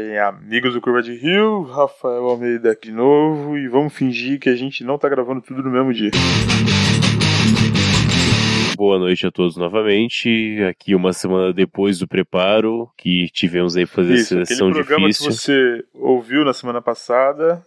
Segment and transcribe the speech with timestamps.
[0.00, 4.50] Bem, amigos do Curva de Rio, Rafael Almeida aqui de novo e vamos fingir que
[4.50, 6.10] a gente não tá gravando tudo no mesmo dia.
[8.76, 10.62] Boa noite a todos novamente.
[10.68, 15.08] Aqui uma semana depois do preparo, que tivemos aí fazer Isso, a aquele seleção programa
[15.08, 15.30] difícil.
[15.30, 17.62] que você ouviu na semana passada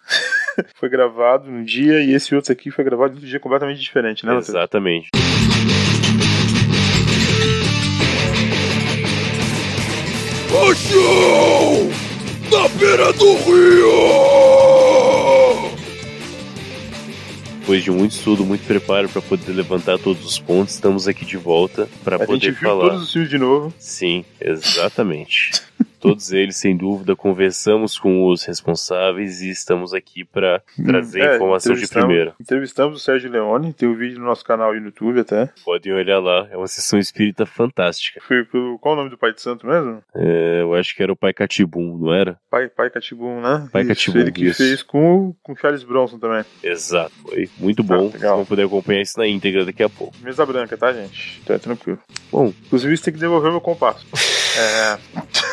[0.77, 4.35] foi gravado num dia e esse outro aqui foi gravado outro dia completamente diferente, né?
[4.37, 5.09] Exatamente.
[10.53, 11.89] Paixão
[12.51, 13.89] na beira do rio!
[17.59, 21.37] Depois de muito estudo, muito preparo para poder levantar todos os pontos, estamos aqui de
[21.37, 22.89] volta para A gente poder viu falar.
[22.89, 23.73] todos os filmes de novo.
[23.79, 25.49] Sim, exatamente.
[25.99, 31.73] Todos eles, sem dúvida, conversamos com os responsáveis e estamos aqui para trazer É, informação
[31.73, 32.35] de primeira.
[32.41, 35.49] Entrevistamos o Sérgio Leone, tem um vídeo no nosso canal e no YouTube até.
[35.63, 38.19] Podem olhar lá, é uma sessão espírita fantástica.
[38.27, 38.77] Foi pelo.
[38.79, 40.03] Qual o nome do pai de santo mesmo?
[40.13, 42.37] É, eu acho que era o Pai Catibum, não era?
[42.51, 43.69] Pai, pai Catibum, né?
[43.71, 44.57] Pai Isso, Catibum, Ele que isso.
[44.57, 46.43] fez com o Charles Bronson também.
[46.61, 48.09] Exato, foi muito bom.
[48.09, 48.33] Ah, legal.
[48.33, 50.13] Vamos poder acompanhar isso na íntegra daqui a pouco.
[50.21, 51.39] Mesa branca, tá, gente?
[51.41, 51.99] Então é tranquilo.
[52.29, 54.05] Bom, Inclusive, você tem que devolver meu compasso.
[54.59, 55.52] é.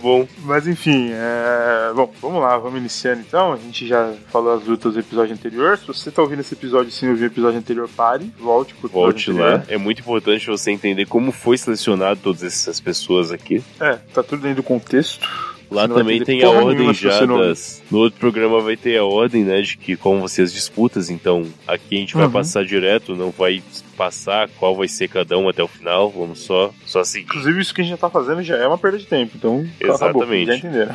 [0.00, 0.26] Bom.
[0.38, 1.92] Mas enfim, é...
[1.94, 3.52] bom, vamos lá, vamos iniciando então.
[3.52, 5.78] A gente já falou as lutas do episódio anterior.
[5.78, 9.30] Se você tá ouvindo esse episódio sem ouvir o episódio anterior, pare, volte pro Volte
[9.30, 9.58] anterior.
[9.58, 9.64] lá.
[9.68, 13.62] É muito importante você entender como foi selecionado todas essas pessoas aqui.
[13.78, 15.28] É, tá tudo dentro do contexto.
[15.70, 17.82] Lá não vai também tem a ordem já das.
[17.90, 19.62] No outro programa vai ter a ordem, né?
[19.62, 22.32] De que como você as disputas, então aqui a gente vai Uhum.
[22.32, 23.62] passar direto, não vai
[23.96, 26.10] passar qual vai ser cada um até o final.
[26.10, 27.26] Vamos só, só seguir.
[27.26, 29.32] Inclusive, isso que a gente já tá fazendo já é uma perda de tempo.
[29.36, 30.22] Então, acabou.
[30.22, 30.46] Exatamente.
[30.46, 30.94] Já entenderam.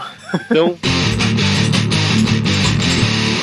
[0.52, 0.78] Então,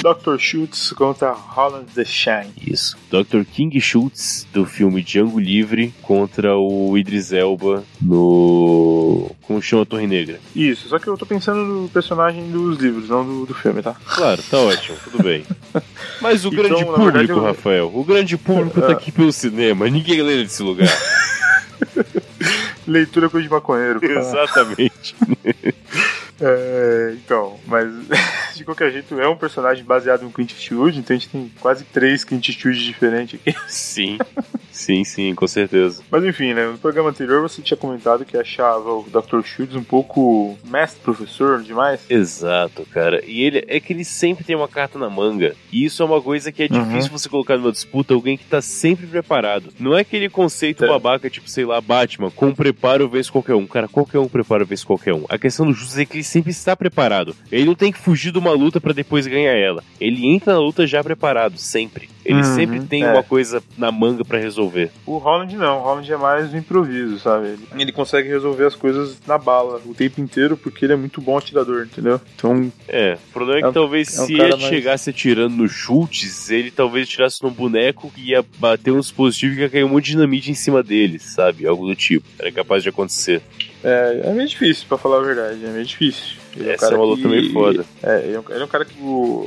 [0.03, 0.37] Dr.
[0.39, 2.51] Schultz contra Holland the Shine.
[2.67, 2.97] isso.
[3.11, 3.43] Dr.
[3.51, 9.31] King Schultz, do filme Django Livre, contra o Idris Elba no.
[9.43, 10.41] Como chama a Torre Negra?
[10.57, 13.95] Isso, só que eu tô pensando no personagem dos livros, não do, do filme, tá?
[14.05, 15.45] Claro, tá ótimo, tudo bem.
[16.21, 18.93] Mas o Então, grande público, verdade, eu- Rafael, o grande público tá Ah.
[18.93, 20.89] aqui pelo cinema, ninguém lê desse lugar.
[22.87, 24.01] Leitura coisa de maconheiro.
[24.01, 24.07] pá.
[24.07, 25.15] Exatamente.
[26.45, 27.87] É, então, mas
[28.57, 31.85] de qualquer jeito é um personagem baseado no Clint Eastwood, então a gente tem quase
[31.85, 33.57] três Clint Eastwood diferentes aqui.
[33.69, 34.19] Sim,
[34.73, 36.03] sim, sim, com certeza.
[36.11, 39.43] Mas enfim, né, no programa anterior você tinha comentado que achava o Dr.
[39.45, 42.01] Schultz um pouco mestre professor demais.
[42.11, 43.23] Exato, cara.
[43.27, 45.55] E ele é que ele sempre tem uma carta na manga.
[45.71, 46.89] E isso é uma coisa que é Uhum.
[46.89, 49.73] difícil você colocar numa disputa alguém que tá sempre preparado.
[49.79, 50.89] Não é aquele conceito É.
[50.89, 53.67] babaca, tipo, sei lá, Batman, com preparo vence qualquer um.
[53.67, 55.25] Cara, qualquer um prepara vence qualquer um.
[55.29, 57.35] A questão do Justo é que ele sempre está preparado.
[57.51, 59.83] Ele não tem que fugir de uma luta pra depois ganhar ela.
[60.01, 62.09] Ele entra na luta já preparado, sempre.
[62.25, 63.11] Ele Uhum, sempre tem é.
[63.13, 64.91] uma coisa na manga pra resolver.
[65.05, 67.49] O Holland não, o Holland é mais do improviso, sabe?
[67.49, 71.21] Ele, ele consegue resolver as coisas na bala o tempo inteiro porque ele é muito
[71.21, 72.21] bom atirador, entendeu?
[72.37, 75.11] Então, É, o problema é que É um- talvez é um se ele mais- chegasse
[75.11, 79.69] atirando no chutes, ele talvez tirasse num boneco que ia bater um dispositivo e ia
[79.69, 81.67] cair um monte de dinamite em cima dele, sabe?
[81.67, 82.27] Algo do tipo.
[82.39, 83.43] Era capaz de acontecer.
[83.83, 86.37] é, é meio difícil, pra falar a verdade, é meio difícil.
[86.57, 87.85] Ele um Essa cara é uma luta que- meio foda.
[88.03, 88.95] É, ele é, um, ele é um cara que.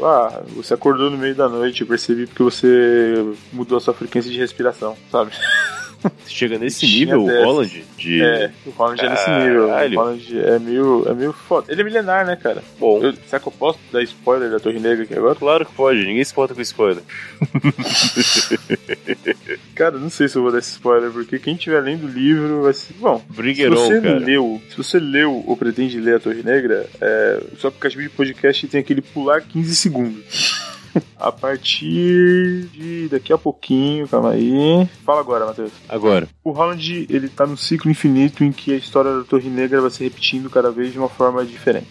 [0.03, 3.13] Ah, você acordou no meio da noite, eu percebi porque você
[3.53, 5.31] mudou a sua frequência de respiração, sabe?
[6.27, 7.27] Chega nesse nível, o.
[7.27, 8.21] Holland, de.
[8.21, 9.66] É, o Holland é nesse nível.
[9.66, 11.71] O Holland é meio, é meio foda.
[11.71, 12.63] Ele é milenar, né, cara?
[12.79, 15.35] Bom, Eu, será que eu posso dar spoiler da Torre Negra aqui agora?
[15.35, 17.03] claro que pode, ninguém se importa com spoiler.
[19.75, 22.63] Cara, não sei se eu vou dar esse spoiler, porque quem tiver lendo o livro
[22.63, 22.94] vai ser.
[22.94, 24.19] Bom, Bring se você cara.
[24.19, 28.03] leu, se você leu ou pretende ler a Torre Negra, é, só que o aplicativo
[28.03, 30.75] de podcast tem aquele pular 15 segundos.
[31.19, 34.88] A partir de daqui a pouquinho, calma aí.
[35.06, 35.72] Fala agora, Matheus.
[35.89, 39.81] Agora, O Holland, ele tá num ciclo infinito em que a história da Torre Negra
[39.81, 41.88] vai se repetindo cada vez de uma forma diferente.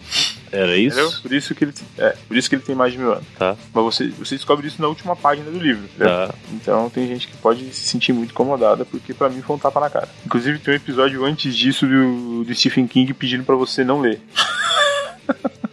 [0.51, 0.99] era isso?
[0.99, 1.21] Entendeu?
[1.21, 3.25] Por isso que ele, é, por isso que ele tem mais de mil anos.
[3.37, 3.55] Tá.
[3.73, 5.83] Mas você, você descobre isso na última página do livro.
[5.85, 6.07] entendeu?
[6.07, 6.35] Tá.
[6.53, 9.79] Então tem gente que pode se sentir muito incomodada, porque pra mim foi um tapa
[9.79, 10.09] na cara.
[10.25, 14.21] Inclusive tem um episódio antes disso do, do Stephen King pedindo pra você não ler.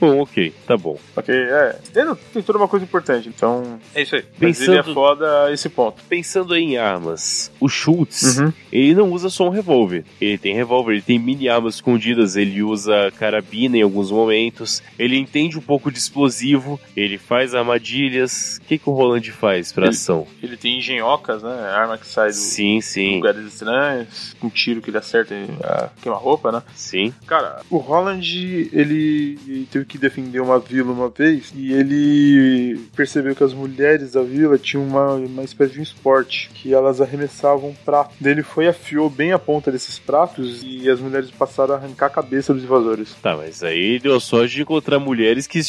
[0.00, 0.98] Bom, ok, tá bom.
[1.16, 1.34] Ok?
[1.34, 1.78] É.
[1.92, 3.28] Tem, tem toda uma coisa importante.
[3.28, 3.78] Então.
[3.94, 4.24] É isso aí.
[4.38, 6.02] Mas Pensando- ele é foda a esse ponto.
[6.08, 8.52] Pensando em armas, o Schultz, Uhum.
[8.70, 10.04] ele não usa só um revólver.
[10.20, 15.16] Ele tem revólver, ele tem mini armas escondidas, ele usa carabina em alguns momentos, ele
[15.16, 18.58] entende um pouco de explosivo, ele faz armadilhas.
[18.62, 20.26] O que, que o Roland faz pra Ele- ação?
[20.42, 21.70] Ele tem engenhocas, né?
[21.70, 22.34] Arma que sai do.
[22.34, 26.62] Sim, sim, Lugares estranhos, um tiro que ele acerta e ah, queima roupa, né?
[26.74, 27.14] sim.
[27.26, 33.42] Cara, o Holland, ele teve que defendeu uma vila uma vez e ele percebeu que
[33.44, 38.14] as mulheres da vila tinham uma, uma espécie de um esporte que elas arremessavam prato.
[38.20, 41.76] Daí ele foi e afiou bem a ponta desses pratos e as mulheres passaram a
[41.78, 43.14] arrancar a cabeça dos invasores.
[43.22, 45.60] Tá, mas aí deu sorte de encontrar mulheres que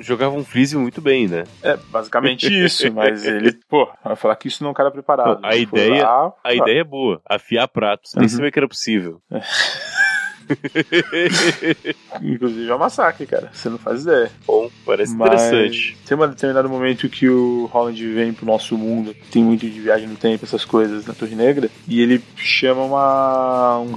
[0.00, 1.44] jogavam frisbee muito bem, né?
[1.62, 5.40] É, basicamente isso, mas ele, pô, vai falar que isso não é um cara preparado.
[5.40, 8.12] Pô, a ideia- lá, A ideia é boa, afiar pratos.
[8.14, 9.20] Nem sabia que era possível.
[12.22, 13.50] Inclusive é um massacre, cara.
[13.52, 14.30] Você não faz ideia.
[14.46, 15.96] Bom, parece Mas interessante.
[16.06, 20.08] Tem um determinado momento que o Holland vem pro nosso mundo, tem muito de viagem
[20.08, 23.94] no tempo, essas coisas, na Torre Negra, e ele chama uma, um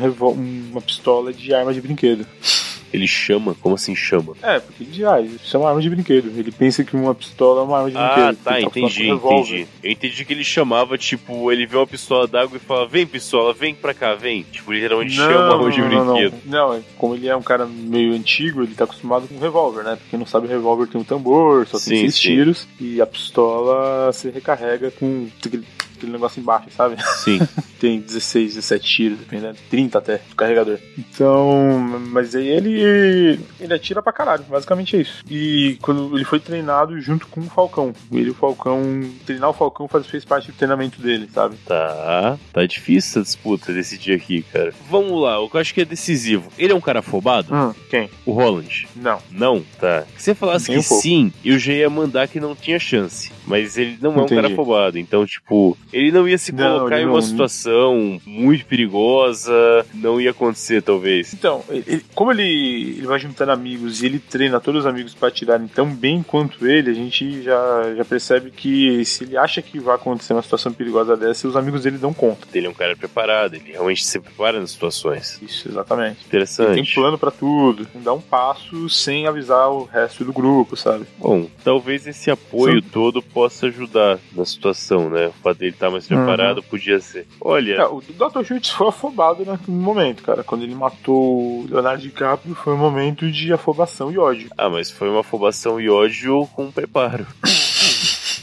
[0.72, 2.26] uma pistola de arma de brinquedo.
[2.94, 3.54] Ele chama?
[3.62, 4.34] Como assim chama?
[4.42, 5.22] É, porque ele diz, ah,
[5.60, 6.32] uma arma de brinquedo.
[6.38, 8.44] Ele pensa que uma pistola é uma arma de Ah, brinquedo.
[8.44, 9.68] tá, Ele acostumado entendi, entendi.
[9.84, 13.54] Eu entendi que ele chamava, tipo, ele vê uma pistola d'água e fala, vem pistola,
[13.54, 14.44] vem pra cá, vem.
[14.44, 16.36] Tipo, literalmente chama a arma de não, não, brinquedo.
[16.46, 16.68] não.
[16.70, 19.96] Não, é- como ele é um cara meio antigo, ele tá acostumado com revólver, né?
[19.98, 22.22] Porque não sabe, revólver tem um tambor, só Sim, tem seis sim.
[22.22, 25.28] tiros, e a pistola se recarrega com
[25.98, 26.96] aquele, negócio embaixo, sabe?
[27.24, 27.40] Sim.
[27.80, 30.80] tem 16, 17 tiros, dependendo, 30 até, do carregador.
[30.98, 31.78] Então,
[32.10, 35.24] mas aí ele ele atira pra caralho, basicamente é isso.
[35.30, 38.82] E quando ele foi treinado junto com o Falcão, ele e o Falcão,
[39.26, 41.56] treinar o Falcão faz, fez parte do treinamento dele, sabe?
[41.66, 44.74] Tá, tá difícil essa disputa desse dia aqui, cara.
[44.90, 46.52] Vamos lá, o que eu acho que é decisivo.
[46.58, 47.54] Ele é um cara afobado?
[47.54, 48.10] Hum, quem?
[48.26, 48.88] O Holland.
[48.96, 49.20] Não.
[49.32, 50.04] Não, tá.
[50.18, 53.32] Se você falasse Nem que um sim, eu já ia mandar que não tinha chance.
[53.48, 54.42] Mas ele não é um Entendi.
[54.42, 55.00] cara afobado.
[55.00, 59.86] Então, tipo, ele não ia se colocar ele em uma não- situação muito perigosa.
[59.94, 61.34] Não ia acontecer, talvez.
[61.34, 62.44] Então, ele- ele- como ele,
[62.98, 66.68] ele vai juntando amigos e ele treina todos os amigos pra atirarem tão bem quanto
[66.68, 70.72] ele, a gente já, já percebe que se ele acha que vai acontecer uma situação
[70.74, 72.48] perigosa dessa, os amigos dele dão conta.
[72.54, 75.40] Ele é um cara preparado, ele realmente se prepara nas situações.
[75.42, 76.18] Isso, exatamente.
[76.20, 76.74] Ele Interessante.
[76.74, 81.06] tem plano pra tudo, não dá um passo sem avisar o resto do grupo, sabe?
[81.18, 85.28] Bom, talvez esse apoio todo possa ajudar na situação, né?
[85.28, 86.18] O fato dele estar mais Uhum.
[86.18, 87.28] preparado podia ser.
[87.40, 88.44] Olha, É, o Dr.
[88.44, 90.44] Schultz foi afobado naquele momento, cara.
[90.44, 94.50] Quando ele matou o Leonardo DiCaprio, foi um momento de afobação e ódio.
[94.58, 97.28] Ah, mas foi uma afobação e ódio com preparo.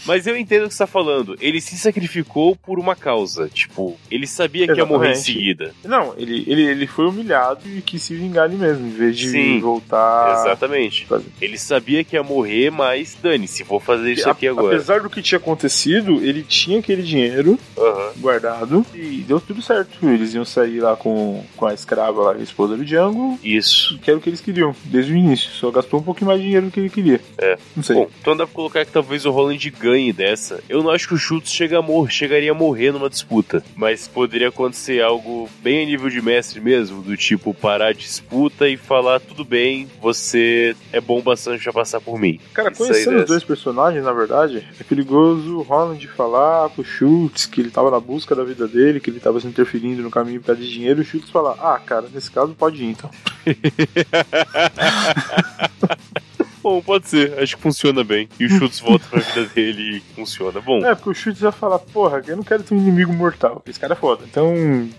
[0.06, 1.36] Mas eu entendo o que você tá falando.
[1.40, 3.48] Ele se sacrificou por uma causa.
[3.48, 5.38] Tipo, ele sabia que ia morrer em Exatamente.
[5.38, 5.74] seguida.
[5.84, 9.28] Não, ele, ele, ele foi humilhado e quis se vingar ali mesmo, em vez de
[9.30, 9.60] Sim.
[9.60, 10.40] voltar.
[10.40, 11.06] Exatamente.
[11.06, 11.26] fazer.
[11.40, 14.74] Ele sabia que ia morrer, mas dane-se, vou fazer isso A- aqui agora.
[14.74, 18.12] Apesar do que tinha acontecido, ele tinha aquele dinheiro Aham.
[18.18, 19.98] guardado e deu tudo certo.
[20.08, 23.98] Eles iam sair lá com, com a escrava lá, a esposa do Django, Isso.
[24.00, 25.50] que era o que eles queriam, desde o início.
[25.50, 27.20] Só gastou um pouquinho mais de dinheiro do que ele queria.
[27.38, 27.56] É.
[27.76, 27.96] Não sei.
[27.96, 30.62] Bom, então dá pra colocar que talvez o Holland ganhe dessa.
[30.68, 34.08] Eu não acho que o Schultz chega a mor chegaria a morrer numa disputa, mas
[34.08, 38.76] poderia acontecer algo bem a nível de mestre mesmo, do tipo parar a disputa e
[38.76, 42.40] falar tudo bem, você é bom bastante pra passar por mim.
[42.52, 47.46] Cara, Isso conhecendo os dois personagens, na verdade, é perigoso o Holland falar pro Schultz
[47.46, 50.40] que ele tava na busca da vida dele, que ele tava se interferindo no caminho
[50.40, 53.10] pra de dinheiro, e o Schultz falar, ah, cara, nesse caso pode ir então.
[56.64, 58.26] Bom, pode ser, acho que funciona bem.
[58.40, 60.60] E o Schultz volta pra vida dele e funciona.
[60.62, 63.62] Bom, É, porque o Schultz vai falar, porra, eu não quero ter um inimigo mortal.
[63.68, 64.24] Esse cara é foda.
[64.28, 64.52] Então,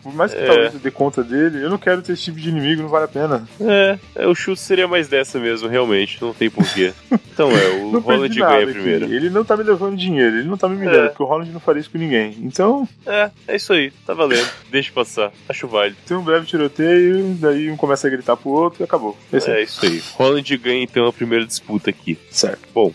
[0.03, 0.45] por mais que É.
[0.45, 3.05] talvez eu dê conta dele, eu não quero ter esse tipo de inimigo, não vale
[3.05, 3.47] a pena.
[3.59, 6.93] é, é, o Schultz seria mais dessa mesmo, realmente, não tem porquê.
[7.35, 8.71] Então é, o não Holland ganha aqui.
[8.71, 9.05] primeiro.
[9.13, 11.07] Ele não tá me levando dinheiro, ele não tá me humilhando, É.
[11.09, 12.33] porque o Holland não faria isso com ninguém.
[12.41, 14.47] Então, É, é isso aí, tá valendo.
[14.71, 15.97] Deixa passar, acho válido.
[16.07, 19.17] tem um breve tiroteio, daí um começa a gritar pro outro e acabou.
[19.33, 20.01] Esse É isso aí.
[20.13, 22.17] Holland ganha então a primeira disputa aqui.
[22.29, 22.67] Certo.
[22.73, 22.91] Bom,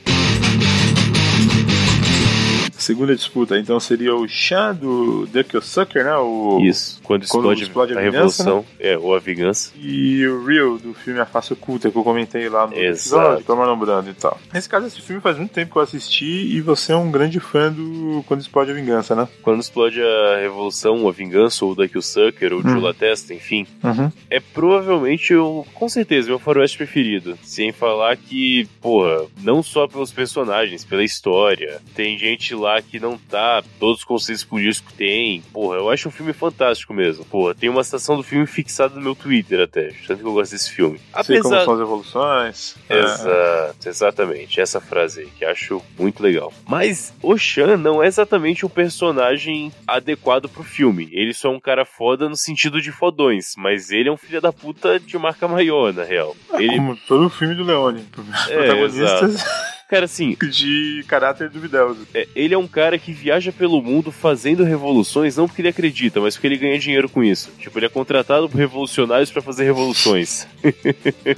[2.81, 6.17] Segunda disputa, então, seria o Chan do Duck or Sucker, né?
[6.17, 6.59] O...
[6.63, 6.99] isso.
[7.05, 9.73] Quando Quando explode, explode a a, vingança, revolução, é, ou a vingança.
[9.77, 13.23] E o Real, do filme A Face Oculta, que eu comentei lá no Exato.
[13.23, 14.39] episódio, com a Marlon Brando e tal.
[14.53, 17.39] Nesse caso, esse filme faz muito tempo que eu assisti e você é um grande
[17.41, 19.29] fã do Quando Explode a Vingança, né?
[19.43, 22.95] Quando explode a revolução, a vingança, ou o Sucker, ou o Hum.
[22.95, 23.67] Testa, enfim.
[23.83, 24.11] Uhum.
[24.29, 27.39] É provavelmente, o, com certeza, meu faroeste preferido.
[27.43, 31.81] Sem falar que, porra, não só pelos personagens, pela história.
[31.95, 35.43] Tem gente lá que não tá, todos os conceitos políticos tem.
[35.53, 37.25] Porra, eu acho um filme fantástico mesmo.
[37.25, 39.93] Porra, tem uma citação do filme fixada no meu Twitter até.
[40.07, 41.01] Tanto que eu gosto desse filme.
[41.25, 41.65] Sei como Apesar.
[41.65, 42.77] são as evoluções.
[42.89, 42.99] É.
[42.99, 44.61] Exato, exatamente.
[44.61, 46.53] Essa frase aí, que acho muito legal.
[46.69, 51.09] Mas o Shan não é exatamente um personagem adequado pro filme.
[51.13, 54.41] Ele só é um cara foda no sentido de fodões, mas ele é um filho
[54.41, 56.37] da puta de marca maior, na real.
[56.55, 58.05] Ele, Como todo o filme do Leone.
[58.49, 59.45] É, Protagonistas
[59.91, 62.07] cara, assim, de caráter duvidoso.
[62.15, 66.21] é, ele é um cara que viaja pelo mundo fazendo revoluções, não porque ele acredita,
[66.21, 67.51] mas porque ele ganha dinheiro com isso.
[67.59, 70.47] Tipo, ele é contratado por revolucionários pra fazer revoluções.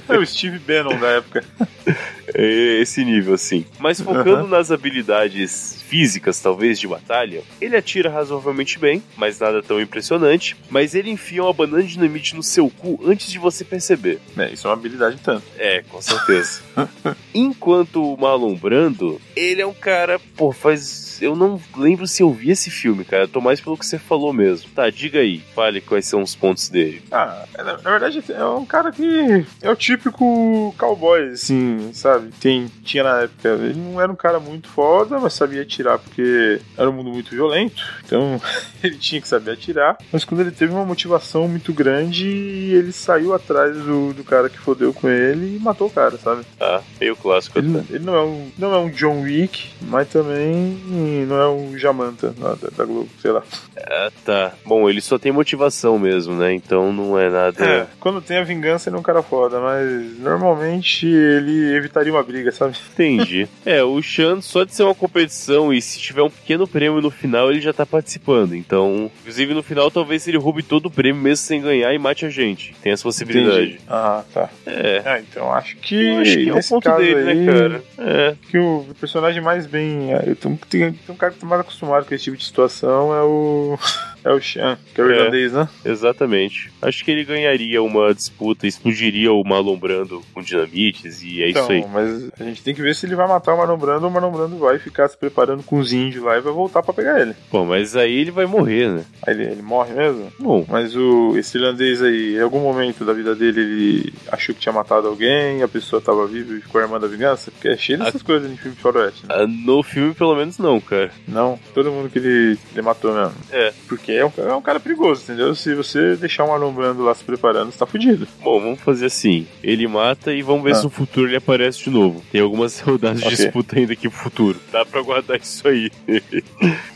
[0.07, 1.43] É o Steve Bannon da época.
[2.33, 3.65] É esse nível, assim.
[3.79, 9.79] Mas focando nas habilidades físicas, talvez, de batalha, ele atira razoavelmente bem, mas nada tão
[9.79, 10.55] impressionante.
[10.69, 14.19] Mas ele enfia uma banana de dinamite no seu cu antes de você perceber.
[14.37, 15.43] É, isso é uma habilidade tanto.
[15.57, 16.61] É, com certeza.
[17.33, 21.02] Enquanto o Marlon Brando, ele é um cara, pô, faz.
[21.21, 23.23] Eu não lembro se eu vi esse filme, cara.
[23.23, 24.69] Eu tô mais pelo que você falou mesmo.
[24.73, 25.41] Tá, diga aí.
[25.53, 27.01] Fale quais são os pontos dele.
[27.11, 32.29] Ah, na, na verdade é um cara que é o típico cowboy, assim, sabe?
[32.39, 33.49] Tem, tinha na época.
[33.49, 37.31] Ele não era um cara muito foda, mas sabia atirar porque era um mundo muito
[37.31, 37.83] violento.
[38.05, 38.41] Então
[38.83, 39.97] ele tinha que saber atirar.
[40.11, 44.57] Mas quando ele teve uma motivação muito grande, ele saiu atrás do, do cara que
[44.57, 46.43] fodeu com ele e matou o cara, sabe?
[46.57, 50.77] Tá, meio clássico Ele, ele não, é um, não é um John Wick, mas também
[51.03, 53.43] não é um Jamanta lá da, da Globo, sei lá.
[53.77, 54.53] Ah, tá.
[54.65, 56.53] Bom, ele só tem motivação mesmo, né?
[56.53, 57.63] Então não é nada.
[57.65, 62.23] É, quando tem a vingança ele é um cara foda, mas normalmente ele evitaria uma
[62.23, 62.75] briga, sabe?
[62.93, 63.47] Entendi.
[63.65, 67.09] É, o Chan, só de ser uma competição e se tiver um pequeno prêmio no
[67.09, 68.53] final, ele já tá participando.
[68.55, 72.25] Então, inclusive no final, talvez ele roube todo o prêmio mesmo sem ganhar e mate
[72.25, 72.75] a gente.
[72.81, 73.63] Tem essa possibilidade.
[73.63, 73.79] Entendi.
[73.87, 74.49] Ah, tá.
[74.65, 75.01] É.
[75.05, 77.83] Ah, então acho que, Eu acho que é o ponto dele, aí, né, cara?
[77.97, 78.35] É.
[78.49, 80.13] Que o personagem mais bem.
[80.13, 83.13] é, Tem, tem, tem um cara que tá mais acostumado com esse tipo de situação
[83.13, 83.77] é o.
[84.23, 85.15] É o Chan, que é o É.
[85.17, 85.67] irlandês, né?
[85.83, 86.71] Exatamente.
[86.81, 91.63] Acho que ele ganharia uma disputa, explodiria o Marlon Brando com dinamites e é Então,
[91.63, 91.85] isso aí.
[91.91, 94.13] mas a gente tem que ver se ele vai matar o Marlon Brando ou o
[94.13, 97.19] Marlon Brando vai ficar se preparando com os índios lá e vai voltar pra pegar
[97.21, 97.33] ele.
[97.49, 99.05] Pô, mas aí ele vai morrer, né?
[99.25, 100.31] Aí ele, ele morre mesmo?
[100.39, 104.61] Bom, Mas o, esse irlandês aí, em algum momento da vida dele, ele achou que
[104.61, 107.51] tinha matado alguém, a pessoa tava viva e ficou armando a vingança?
[107.51, 109.35] Porque é cheio dessas coisas em filme de faroeste, né?
[109.35, 111.11] ah, no filme pelo menos não, cara.
[111.27, 113.33] Não, todo mundo que ele, ele matou mesmo.
[113.51, 113.73] É.
[113.87, 115.53] Porque é um, é um cara perigoso, entendeu?
[115.55, 118.27] Se você deixar um Marlon Brando lá se preparando, você tá fudido.
[118.41, 119.47] Bom, vamos fazer assim.
[119.63, 120.75] Ele mata e vamos ver Ah.
[120.75, 122.23] se no futuro ele aparece de novo.
[122.31, 123.37] Tem algumas rodadas de Ok.
[123.37, 124.59] disputa ainda aqui pro futuro.
[124.71, 125.91] Dá pra guardar isso aí.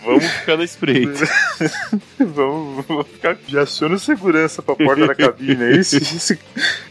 [0.05, 1.27] vamos ficar na espreita.
[2.19, 3.37] Vamos, vamos ficar.
[3.47, 5.83] Já aciona segurança pra porta da cabine aí.
[5.83, 6.39] Se, se-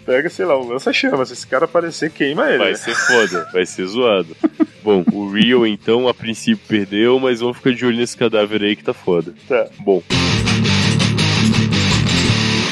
[0.04, 1.24] pega, sei lá, um lança-chama.
[1.24, 2.58] Se esse cara aparecer, queima ele.
[2.58, 4.36] Vai ser foda, vai ser zoado.
[4.86, 8.76] Bom, o Rio então a princípio perdeu, mas vamos ficar de olho nesse cadáver aí
[8.76, 9.34] que tá foda.
[9.48, 9.66] Tá.
[9.80, 10.00] Bom.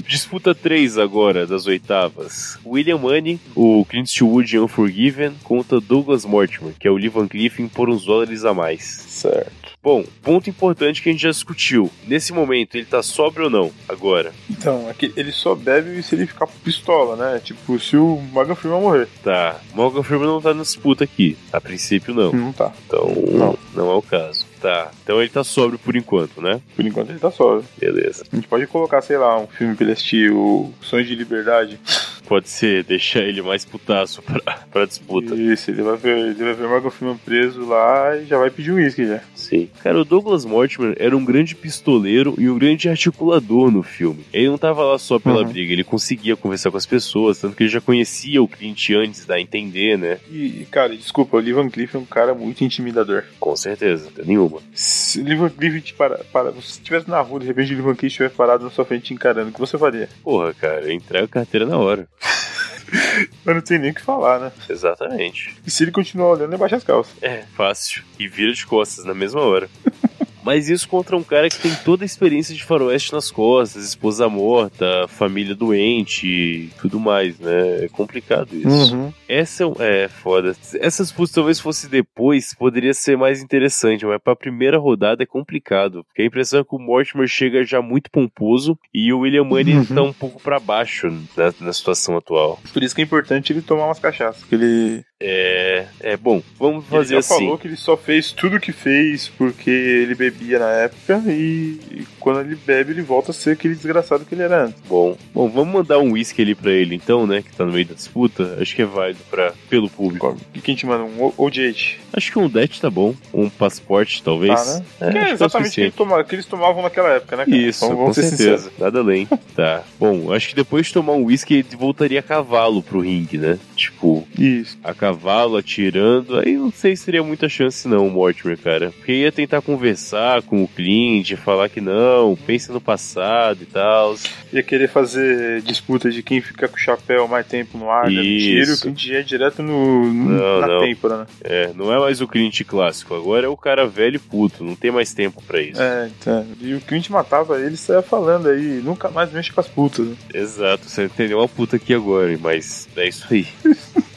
[0.06, 2.58] Disputa 3 agora, das oitavas.
[2.64, 7.26] William Money, o Clint Eastwood em Unforgiven, contra Douglas Mortimer, que é o Lee Van
[7.26, 8.84] Cleef por uns dólares a mais.
[8.84, 9.64] Certo.
[9.82, 11.90] Bom, ponto importante que a gente já discutiu.
[12.06, 13.70] Nesse momento, ele tá sóbrio ou não?
[13.86, 14.32] Agora.
[14.48, 17.38] Então, é ele só bebe se ele ficar pistola, né?
[17.44, 19.08] Tipo, se o Morgan Freeman morrer.
[19.22, 19.60] Tá.
[19.74, 21.36] Morgan Freeman não tá na disputa aqui.
[21.52, 22.32] A princípio, não.
[22.32, 22.72] Não tá.
[22.86, 23.58] Então, Não.
[23.74, 24.46] não é o caso.
[24.64, 24.90] Tá.
[25.02, 26.58] Então ele tá sóbrio por enquanto, né?
[26.74, 27.60] Por enquanto ele tá só.
[27.76, 28.24] Beleza.
[28.32, 31.78] A gente pode colocar, sei lá, um filme pra ele assistir, o Sonho de Liberdade.
[32.26, 34.40] Pode ser deixar ele mais putaço pra,
[34.72, 35.34] pra disputa.
[35.34, 38.50] Isso, ele vai ver, ele vai ver o Morgan Freeman preso lá e já vai
[38.50, 39.20] pedir um uísque já.
[39.34, 39.68] Sim.
[39.82, 44.24] Cara, o Douglas Mortimer era um grande pistoleiro e um grande articulador no filme.
[44.32, 45.48] Ele não tava lá só pela Uhum.
[45.48, 49.26] briga, ele conseguia conversar com as pessoas, tanto que ele já conhecia o Clint antes
[49.26, 50.18] da entender, né?
[50.30, 53.24] E, cara, desculpa, o Lee Van Cleef é um cara muito intimidador.
[53.38, 54.60] Com certeza, não tem nenhuma.
[54.72, 57.76] Se o Lee Van Cleef te para, para, se estivesse na rua, de repente o
[57.76, 60.08] Lee Van Cleef estiver parado na sua frente te encarando, o que você faria?
[60.22, 62.08] Porra, cara, entrega a carteira na hora.
[63.44, 64.52] Eu não tenho nem o que falar, né?
[64.68, 65.56] Exatamente.
[65.66, 67.14] E se ele continuar olhando, ele baixa as calças.
[67.22, 68.02] É, fácil.
[68.18, 69.68] E vira de costas na mesma hora.
[70.44, 74.28] Mas isso contra um cara que tem toda a experiência de faroeste nas costas, esposa
[74.28, 77.84] morta, família doente e tudo mais, né?
[77.84, 78.94] É complicado isso.
[78.94, 79.12] Uhum.
[79.28, 80.54] Essa é, um- é foda.
[80.80, 86.04] Essa disputa talvez fosse depois, poderia ser mais interessante, mas pra primeira rodada é complicado.
[86.04, 89.74] Porque a impressão é que o Mortimer chega já muito pomposo e o William Money
[89.78, 89.84] Uhum.
[89.86, 92.60] tá um pouco pra baixo na, na situação atual.
[92.72, 94.40] Por isso que é importante ele tomar umas cachaças.
[94.42, 97.44] Porque ele, É, é bom, vamos fazer ele já assim.
[97.44, 101.78] falou que ele só fez tudo o que fez porque ele bebia na época e,
[101.90, 104.82] e quando ele bebe, ele volta a ser aquele desgraçado que ele era antes.
[104.88, 107.42] Bom, bom, vamos mandar um whisky ali pra ele então, né?
[107.42, 108.58] Que tá no meio da disputa.
[108.60, 110.36] Acho que é válido pra, pelo público.
[110.52, 111.04] E quem te manda?
[111.04, 111.98] Um O- OJ.
[112.12, 113.14] Acho que um Det tá bom.
[113.32, 114.54] Um passaporte, talvez.
[114.54, 114.84] Tá, né?
[115.00, 117.36] É, que é que o exatamente o que, ele toma- que eles tomavam naquela época,
[117.36, 117.44] né?
[117.44, 117.56] cara?
[117.56, 118.36] Isso, Vamos- com certeza.
[118.58, 118.78] sinceros.
[118.78, 119.26] Nada além.
[119.54, 119.82] tá.
[119.98, 123.58] Bom, acho que depois de tomar um whisky, ele voltaria a cavalo pro ringue, né?
[123.84, 124.78] Tipo, Isso.
[124.82, 126.38] a cavalo atirando.
[126.38, 128.90] Aí não sei se teria muita chance, não, o Mortimer, cara.
[128.96, 134.16] Porque ia tentar conversar com o Clint, falar que não, pensa no passado e tal.
[134.52, 138.22] Ia querer fazer disputa de quem fica com o chapéu mais tempo no ar, dando
[138.22, 140.80] tiro, o Clint ia direto no, no- Não, na não.
[140.80, 141.26] têmpora, né?
[141.42, 144.74] É, não é mais o Clint clássico, agora é o cara velho e puto, não
[144.74, 145.80] tem mais tempo pra isso.
[145.82, 146.46] É, então.
[146.60, 150.06] E o Clint matava ele, saia falando aí, nunca mais mexe com as putas.
[150.06, 150.16] Né?
[150.32, 153.46] Exato, você entendeu uma puta aqui agora, mas é isso aí.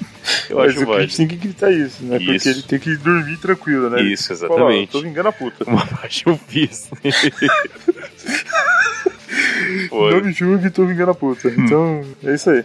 [0.49, 1.15] Eu Mas acho o válido.
[1.15, 2.17] tem que gritar isso, né?
[2.17, 2.49] Porque Isso.
[2.49, 4.01] ele tem que dormir tranquilo, né?
[4.01, 4.91] Isso, Ele fala, exatamente.
[4.91, 5.63] tô vingando a puta.
[5.63, 6.89] Uma parte eu fiz.
[9.89, 11.47] Não me julgue, tô vingando a puta.
[11.49, 12.63] Então, é isso aí.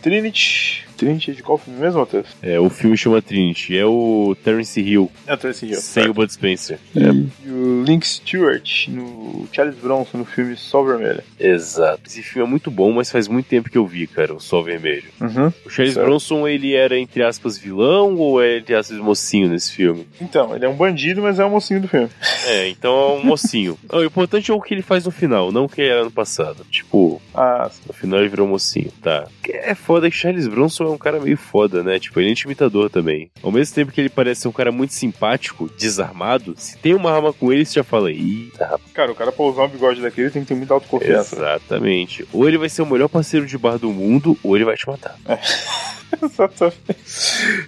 [0.00, 0.81] Trinity.
[1.02, 2.26] Trinity é de qual filme mesmo, Matheus?
[2.42, 5.76] é, o filme chama Trinity, é o Terence Hill, É, Terence Hill.
[5.80, 6.78] sem o Bud Spencer.
[6.94, 11.22] E o Link Stewart no Charles Bronson no filme Sol Vermelho.
[11.38, 12.02] Exato.
[12.06, 14.62] Esse filme é muito bom, mas faz muito tempo que eu vi, cara, o Sol
[14.62, 15.04] Vermelho.
[15.20, 15.52] Uhum.
[15.66, 16.06] O Charles Certo.
[16.06, 20.06] Bronson, ele era, entre aspas, vilão ou é, entre aspas, mocinho nesse filme?
[20.20, 22.08] Então, ele é um bandido, mas é o mocinho do filme.
[22.44, 23.78] É, então é um mocinho.
[23.92, 26.64] O importante é o que ele faz no final, não o que era no passado.
[26.70, 29.26] Tipo, Ah, no final ele virou mocinho, tá.
[29.48, 31.98] É foda que Charles Bronson é um cara meio foda, né?
[31.98, 33.30] Tipo, ele é intimidador também.
[33.42, 37.12] Ao mesmo tempo que ele parece ser um cara muito simpático, desarmado, se tem uma
[37.12, 38.92] arma com ele, você já fala, eita, rapaz.
[38.92, 41.36] cara, o cara pra usar um bigode daquele tem que ter muita autoconfiança.
[41.36, 42.26] Exatamente.
[42.32, 44.86] Ou ele vai ser o melhor parceiro de bar do mundo, ou ele vai te
[44.86, 45.16] matar.
[46.20, 46.76] Exatamente.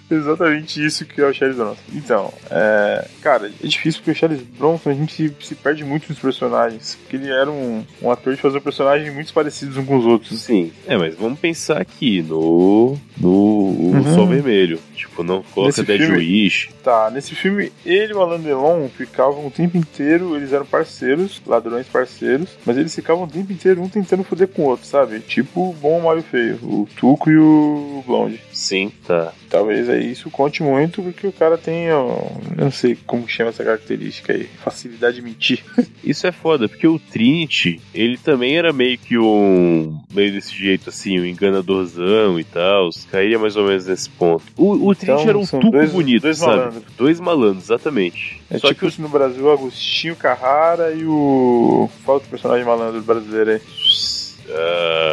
[0.09, 1.81] Exatamente isso que é o Charles Bronson.
[1.93, 6.07] Então, é, cara, é difícil porque o Charles Bronson a gente se, se perde muito
[6.09, 6.95] nos personagens.
[7.01, 10.41] Porque ele era um, um ator de fazer personagens muito parecidos uns com os outros.
[10.41, 10.71] Sim.
[10.85, 12.97] É, mas vamos pensar aqui no.
[13.17, 14.13] No Uhum.
[14.13, 14.79] Sol Vermelho.
[14.95, 16.69] Tipo, não coloca Dead filme- Wish.
[16.83, 21.41] Tá, nesse filme, ele e o Alain Delon ficavam o tempo inteiro, eles eram parceiros,
[21.45, 25.19] ladrões parceiros, mas eles ficavam o tempo inteiro um tentando foder com o outro, sabe?
[25.19, 28.39] Tipo o bom, o mal e o feio, o Tuco e o Blonde.
[28.51, 29.33] Sim, tá.
[29.49, 33.63] Talvez aí isso conte muito porque o cara tem, eu não sei como chama essa
[33.63, 35.63] característica aí, facilidade de mentir.
[36.03, 39.97] Isso é foda, porque o Trinity, ele também era meio que um.
[40.13, 42.89] meio desse jeito assim, um enganadorzão e tal.
[43.11, 44.43] Cairia mais ou menos nesse ponto.
[44.57, 46.57] O, o Então, era um tuco dois- bonito, dois sabe?
[46.57, 46.83] malandros.
[46.97, 48.41] Dois malandros, exatamente.
[48.49, 51.89] É Só tipo que se no Brasil o Agostinho Carrara e o.
[52.03, 53.61] Qual outro personagem malandro brasileiro aí?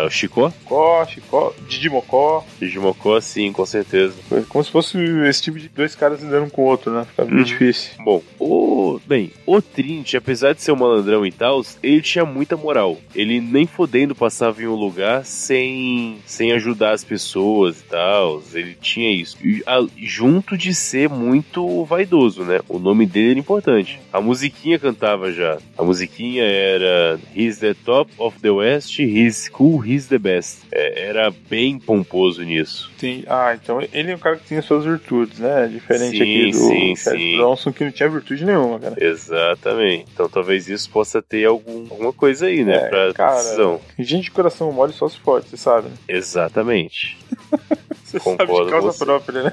[0.07, 0.51] O Chicó?
[0.51, 2.45] Chicó, Chicó, Didi Mocó.
[2.61, 4.15] Digimocó, sim, com certeza.
[4.29, 4.99] Foi Como se fosse
[5.29, 7.05] esse tipo de dois caras lidando um com o outro, né?
[7.09, 7.31] Fica Uhum.
[7.31, 7.93] meio difícil.
[8.05, 9.01] Bom, o.
[9.07, 12.99] Bem, o Trinity, apesar de ser um malandrão e tal, ele tinha muita moral.
[13.15, 18.43] Ele nem fodendo passava em um lugar sem, sem ajudar as pessoas e tal.
[18.53, 19.37] Ele tinha isso.
[19.43, 22.61] E, a- junto de ser muito vaidoso, né?
[22.69, 23.99] O nome dele era importante.
[24.13, 25.59] A musiquinha cantava já.
[25.79, 29.22] A musiquinha era He's the top of the West, he's
[29.53, 30.59] cool, he's the best.
[30.71, 32.91] É, era bem pomposo nisso.
[32.99, 33.25] Tem...
[33.27, 35.69] Ah, então ele é um cara que as suas virtudes, né?
[35.69, 37.37] Diferente Sim, aqui do sim, sim.
[37.37, 38.95] Bronson, que não tinha virtude nenhuma, cara.
[38.99, 40.07] Exatamente.
[40.13, 42.77] Então talvez isso possa ter algum, alguma coisa aí, né?
[42.77, 43.37] É, pra cara.
[43.37, 43.81] decisão.
[43.99, 45.95] Gente de coração mole só se pode, você sabe, né?
[46.09, 47.19] Exatamente.
[48.05, 49.53] Você Concordo sabe de causa própria, né?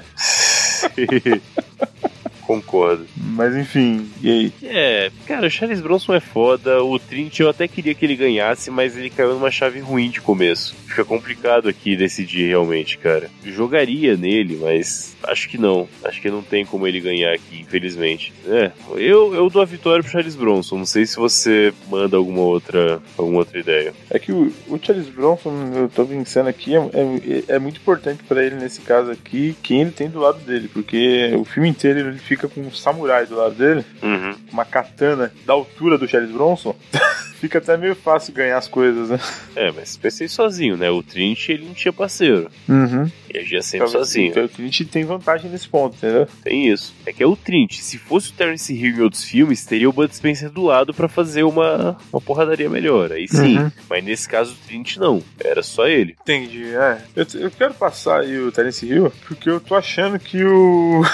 [2.50, 3.06] Concordo.
[3.16, 4.52] Mas enfim, e aí?
[4.64, 6.82] É, cara, o Charles Bronson é foda.
[6.82, 10.20] O Trinity eu até queria que ele ganhasse, mas ele caiu numa chave ruim de
[10.20, 10.74] começo.
[10.84, 13.30] Fica complicado aqui decidir realmente, cara.
[13.44, 15.88] Eu jogaria nele, mas acho que não.
[16.04, 18.32] Acho que não tem como ele ganhar aqui, infelizmente.
[18.44, 20.76] É, eu, eu dou a vitória pro Charles Bronson.
[20.78, 23.94] Não sei se você manda alguma outra, alguma outra ideia.
[24.10, 28.24] É que o, o Charles Bronson, eu tô pensando aqui, é, é, é muito importante
[28.24, 32.00] pra ele nesse caso aqui, quem ele tem do lado dele, porque o filme inteiro
[32.00, 34.34] ele fica com um samurai do lado dele, Uhum.
[34.52, 36.74] uma katana da altura do Charles Bronson.
[37.40, 39.18] fica até meio fácil ganhar as coisas, né?
[39.56, 40.90] É, mas pensei sozinho, né?
[40.90, 42.50] O Trinity ele não tinha parceiro.
[42.68, 43.10] Uhum.
[43.30, 44.28] Ele agia sempre Então, sozinho.
[44.30, 46.28] Então, o Trinity tem vantagem nesse ponto, entendeu?
[46.44, 46.92] Tem isso.
[47.06, 47.82] É que é o Trinity.
[47.82, 51.08] Se fosse o Terence Hill em outros filmes, teria o Bud Spencer do lado pra
[51.08, 53.10] fazer uma, uma porradaria melhor.
[53.10, 53.58] Aí sim.
[53.58, 53.72] Uhum.
[53.88, 55.22] Mas nesse caso o Trinity não.
[55.42, 56.16] Era só ele.
[56.20, 56.98] Entendi, é.
[57.16, 61.02] Eu, eu quero passar aí o Terence Hill, porque eu tô achando que o.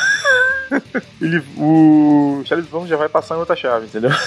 [1.20, 4.10] Ele, o Charles Bronson já vai passar em outra chave, entendeu?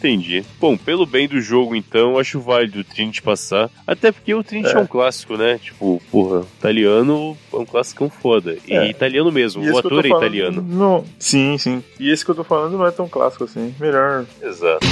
[0.00, 0.42] Entendi.
[0.58, 3.68] Bom, pelo bem do jogo, então, acho válido o Trinity passar.
[3.86, 4.78] Até porque o Trinity é, É.
[4.78, 5.58] um clássico, né?
[5.62, 8.56] Tipo, porra, italiano é um clássico foda.
[8.66, 8.88] E É.
[8.88, 9.62] italiano mesmo.
[9.62, 10.62] E O esse que eu tô ator é falando italiano.
[10.66, 11.84] Não, sim, sim.
[11.98, 13.74] E esse que eu tô falando não é tão clássico assim.
[13.78, 14.24] Melhor.
[14.42, 14.86] Exato.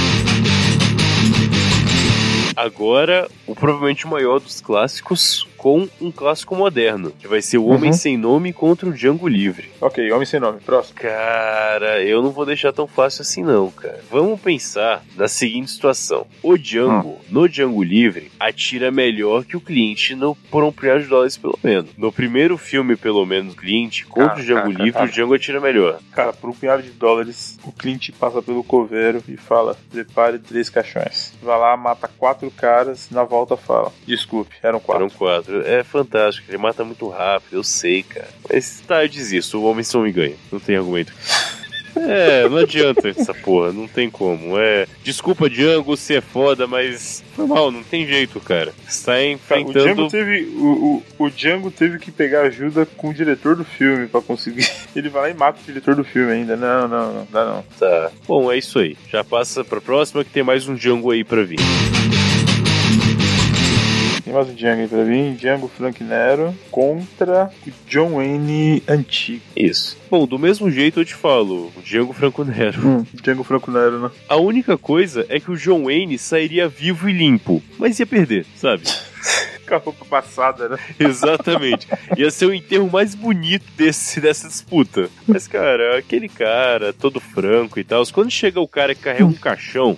[2.55, 7.65] Agora, o provavelmente o maior dos clássicos, com um clássico moderno, que vai ser o
[7.67, 7.97] Homem Uhum.
[7.97, 9.69] Sem Nome contra o Django Livre.
[9.81, 10.97] Ok, Homem Sem Nome, próximo.
[10.99, 13.99] Cara, eu não vou deixar tão fácil assim não, cara.
[14.09, 16.25] Vamos pensar na seguinte situação.
[16.41, 21.37] O Django, no Django Livre, atira melhor que o cliente no, por um de dólares,
[21.37, 21.89] pelo menos.
[21.97, 25.05] No primeiro filme, pelo menos, o cliente, contra Cara, o Django cara, Livre, cara.
[25.05, 25.99] o Django atira melhor.
[26.13, 30.69] Cara, por um punhado de dólares, o cliente passa pelo coveiro e fala: prepare três
[30.69, 31.33] caixões.
[31.41, 35.03] Vai lá, mata quatro caras, na volta fala: desculpe, eram quatro.
[35.05, 35.48] Eram quatro.
[35.65, 38.29] É fantástico, ele mata muito rápido, eu sei, cara.
[38.51, 40.35] Mas tá, eu desisto, o Homem Nome ganha.
[40.51, 41.13] Não tem argumento.
[41.95, 44.57] É, não adianta essa porra, não tem como.
[44.59, 48.73] É, desculpa, Django, você é foda, mas foi mal, não tem jeito, cara.
[48.87, 49.79] Você tá Cara, o, enfrentando.
[49.79, 54.07] Django teve, o, o, o Django teve que pegar ajuda com o diretor do filme
[54.07, 54.69] pra conseguir.
[54.95, 56.55] Ele vai lá e mata o diretor do filme ainda.
[56.55, 57.65] Não, não, não, dá não.
[57.77, 58.11] Tá.
[58.27, 58.97] Bom, é isso aí.
[59.09, 61.59] Já passa pra próxima que tem mais um Django aí pra vir.
[64.29, 65.33] Tem mais um Django aí pra mim.
[65.33, 69.41] Django Frank Nero contra o John Wayne antigo.
[69.57, 69.97] Isso.
[70.07, 72.79] Bom, do mesmo jeito eu te falo, o Django Franco Nero.
[72.87, 74.11] Hum, Django Franco Nero, né?
[74.27, 78.45] A única coisa é que o John Wayne sairia vivo e limpo, mas ia perder,
[78.55, 78.83] sabe?
[79.69, 80.77] Com a roupa passada, né?
[80.99, 81.87] Exatamente.
[82.17, 85.09] Ia ser o enterro mais bonito desse, dessa disputa.
[85.27, 89.33] Mas, cara, aquele cara todo franco e tal, quando chega o cara que carrega um
[89.33, 89.97] caixão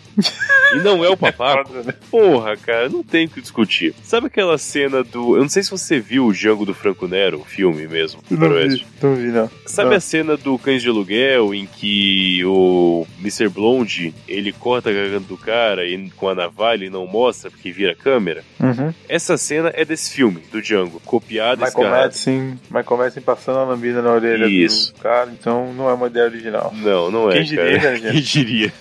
[0.76, 1.94] e não é o papaco, né?
[2.10, 3.94] porra, cara, não tem o que discutir.
[4.04, 5.36] Sabe aquela cena do.
[5.36, 8.38] Eu não sei se você viu o Django do Franco Nero, o filme mesmo, do
[8.38, 9.50] Não vi, não vi, não.
[9.66, 9.98] Sabe Ah.
[9.98, 13.48] a cena do Cães de Aluguel em que o Mr.
[13.50, 17.72] Blonde ele corta a garganta do cara e com a navalha e não mostra porque
[17.72, 18.44] vira câmera?
[18.62, 18.94] Uhum.
[19.10, 21.90] Essa cena é desse filme, do Django, copiada Michael.
[21.90, 24.94] Madsen, Michael Madsen passando a lambida na orelha Isso.
[24.94, 26.72] do cara, então não é uma ideia original.
[26.76, 27.92] Não, não é, Quem diria, cara.
[27.92, 28.12] né, gente?
[28.12, 28.74] Quem diria?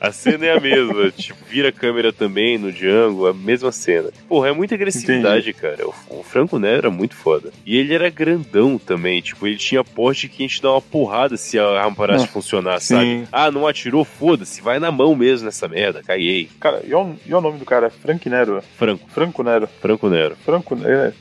[0.00, 4.10] A cena é a mesma, tipo, vira a câmera também no Django, a mesma cena.
[4.28, 5.86] Porra, é muita agressividade, cara.
[5.86, 7.50] O, o Franco Nero era muito foda.
[7.64, 11.36] E ele era grandão também, tipo, ele tinha porte que a gente dá uma porrada
[11.36, 12.94] se a arma parasse Ah, de funcionar, sim.
[12.94, 13.28] sabe?
[13.30, 14.04] Ah, não atirou?
[14.04, 16.48] Foda-se, vai na mão mesmo nessa merda, caguei.
[16.58, 17.90] Cara, e o, e o nome do cara?
[17.90, 18.62] Frank Nero.
[18.76, 19.68] Franco, Franco Nero.
[19.80, 20.36] Franco Nero.
[20.44, 21.12] Franco Nero.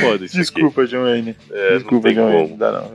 [0.00, 0.38] Foda isso aqui.
[0.38, 1.36] Desculpa, John Wayne.
[1.50, 2.48] É, Desculpa, não John Wayne.
[2.48, 2.58] como.
[2.58, 2.90] Dá não.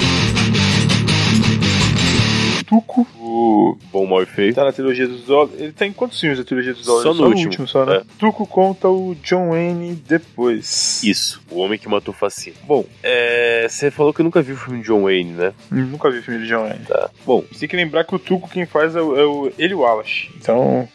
[2.66, 4.54] Tuco, o Bom, mal e feio.
[4.54, 5.54] Tá na trilogia dos dólares.
[5.62, 7.04] Ele tá em quantos filmes da trilogia dos dólares?
[7.04, 7.98] Só no último, só, né?
[7.98, 8.02] é.
[8.18, 11.04] Tuco conta o John Wayne depois.
[11.04, 12.56] Isso, o homem que matou Facino.
[12.64, 15.54] Bom, é, você falou que nunca viu o filme de John Wayne, né?
[15.70, 16.86] Nunca vi filme de John Wayne.
[16.86, 17.10] Tá.
[17.26, 19.76] Bom, Você tem que lembrar que o Tuco quem faz é o, é o Eli
[19.76, 20.30] Wallace.
[20.36, 20.90] Então,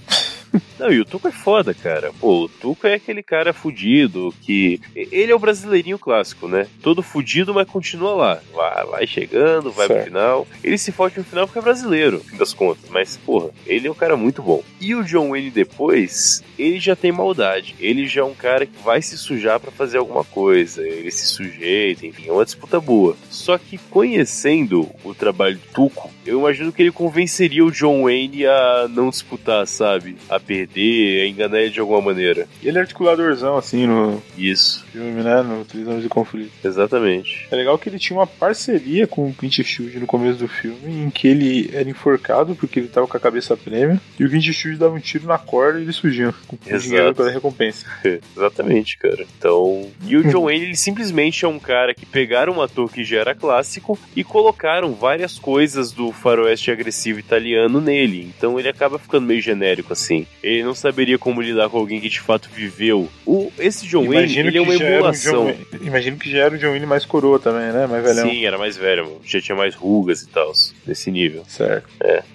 [0.78, 2.12] Não, e o Tuco é foda, cara.
[2.18, 4.80] Pô, o Tuco é aquele cara fudido que.
[4.94, 6.66] Ele é o brasileirinho clássico, né?
[6.82, 8.40] Todo fudido, mas continua lá.
[8.54, 10.06] Vai, vai chegando, vai pro Certo.
[10.08, 10.48] final.
[10.64, 12.88] Ele se fode no final porque é brasileiro, no fim das contas.
[12.90, 14.62] Mas, porra, ele é um cara muito bom.
[14.80, 17.74] E o John Wayne depois, ele já tem maldade.
[17.78, 20.82] Ele já é um cara que vai se sujar pra fazer alguma coisa.
[20.82, 23.16] Ele se sujeita, enfim, é uma disputa boa.
[23.28, 28.46] Só que conhecendo o trabalho do Tuco, eu imagino que ele convenceria o John Wayne
[28.46, 30.16] a não disputar, sabe?
[30.28, 32.46] A perder, enganar ele de alguma maneira.
[32.62, 35.42] ele é articuladorzão, assim, no Isso, filme, né?
[35.42, 36.50] No Três Anos de Conflito.
[36.64, 37.46] exatamente.
[37.50, 41.04] É legal que ele tinha uma parceria com o Clint Eastwood no começo do filme,
[41.04, 44.46] em que ele era enforcado porque ele tava com a cabeça prêmio, e o Clint
[44.46, 47.86] Eastwood dava um tiro na corda e eles fugiam com o dinheiro pela recompensa.
[48.36, 49.26] Exatamente, cara.
[49.38, 49.88] Então.
[50.06, 53.20] E o John Wayne, ele simplesmente é um cara que pegaram um ator que já
[53.20, 58.32] era clássico e colocaram várias coisas do faroeste agressivo italiano nele.
[58.36, 60.26] Então ele acaba ficando meio genérico assim.
[60.42, 63.08] Ele não saberia como lidar com alguém que de fato viveu.
[63.26, 65.46] O, esse John Wayne, ele é uma era um emulação.
[65.52, 67.86] John imagino que já era o John Wayne mais coroa também, né?
[67.86, 68.26] Mais velhão.
[68.28, 69.20] Sim, era mais velho, mano.
[69.22, 70.50] já tinha mais rugas e tal,
[70.86, 71.42] nesse nível.
[71.46, 71.88] Certo.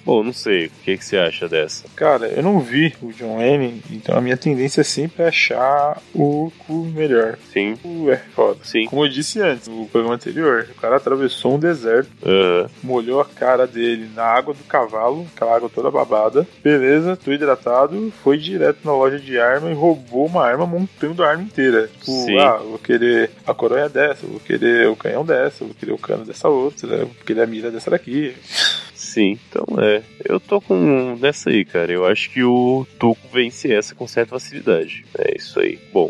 [0.06, 1.86] Bom, não sei, o que, que você acha dessa?
[1.96, 6.52] Cara, eu não vi o John Wayne, então a minha tendência sempre é achar o,
[6.70, 7.40] o melhor.
[7.52, 8.60] Sim, O é foda.
[8.64, 8.86] sim.
[8.86, 12.70] Como eu disse antes, no programa anterior, o cara atravessou um deserto, Aham.
[12.84, 16.46] molhou a cara dele na água do cavalo, aquela água toda babada.
[16.64, 17.85] Beleza, tô hidratado,
[18.24, 21.88] foi direto na loja de arma e roubou uma arma montando a arma inteira.
[21.88, 22.38] Tipo, Sim.
[22.40, 26.26] ah, vou querer a coronha dessa, vou querer o canhão dessa, vou querer o cano
[26.26, 28.36] dessa outra, vou querer a mira dessa daqui.
[28.94, 30.02] Sim, então é.
[30.24, 31.92] Eu tô com nessa aí, cara.
[31.92, 35.06] Eu acho que o Tuco vence essa com certa facilidade.
[35.18, 35.80] É isso aí.
[35.94, 36.10] Bom.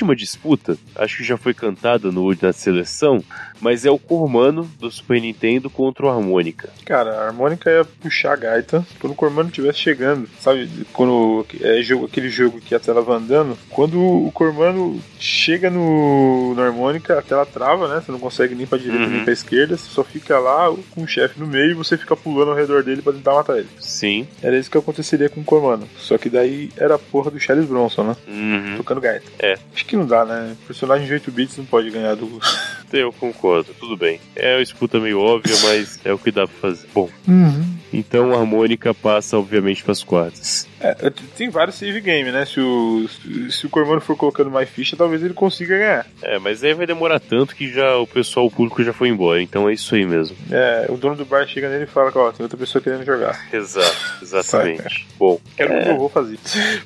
[0.00, 3.22] Última disputa, acho que já foi cantada no na seleção,
[3.60, 6.70] mas é o Cormano do Super Nintendo contra o Harmonica.
[6.86, 10.28] Cara, a harmônica ia puxar a gaita quando o Cormano estivesse chegando.
[10.40, 15.68] Sabe, quando é jogo, aquele jogo que a tela vai andando, quando o Cormano chega
[15.68, 18.00] no, na harmônica, a tela trava, né?
[18.04, 19.10] Você não consegue nem pra direita Uhum.
[19.10, 22.16] nem pra esquerda, você só fica lá com o chefe no meio e você fica
[22.16, 23.68] pulando ao redor dele pra tentar matar ele.
[23.80, 24.26] Sim.
[24.42, 25.86] Era isso que aconteceria com o Cormano.
[25.98, 28.16] Só que daí era a porra do Charles Bronson, né?
[28.28, 28.76] Uhum.
[28.78, 29.26] Tocando gaita.
[29.38, 29.54] É.
[29.74, 30.56] Acho que não dá, né?
[30.68, 32.38] Personagem de 8 bits não pode ganhar do.
[32.92, 34.20] Eu concordo, tudo bem.
[34.34, 36.88] É uma disputa meio óbvia, mas é o que dá pra fazer.
[36.92, 37.76] Bom, Uhum.
[37.92, 40.68] então a harmônica passa, obviamente, pras quartas.
[40.82, 40.94] É,
[41.36, 42.46] tem vários save game, né?
[42.46, 43.06] Se o,
[43.50, 46.06] se o Cormano for colocando mais ficha, talvez ele consiga ganhar.
[46.22, 49.42] É, mas aí vai demorar tanto que já o pessoal, o público já foi embora,
[49.42, 50.34] então é isso aí mesmo.
[50.50, 53.04] É, o dono do bar chega nele e fala que ó, tem outra pessoa querendo
[53.04, 53.46] jogar.
[53.52, 55.06] Exato, exatamente.
[55.18, 56.38] Bom, Era o que eu vou fazer.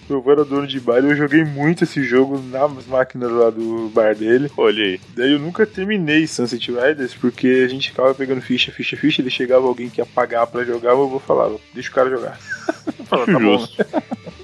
[0.09, 3.49] Meu avô era dono de bar e eu joguei muito esse jogo nas máquinas lá
[3.51, 4.51] do bar dele.
[4.57, 5.01] olha aí.
[5.17, 5.94] Daí eu nunca terminei
[6.27, 9.23] Sunset Riders porque a gente ficava pegando ficha, ficha, ficha.
[9.23, 12.39] Ele chegava alguém que ia pagar pra jogar, o avô falava: Deixa o cara jogar.
[12.99, 13.67] Eu falava, tá bom.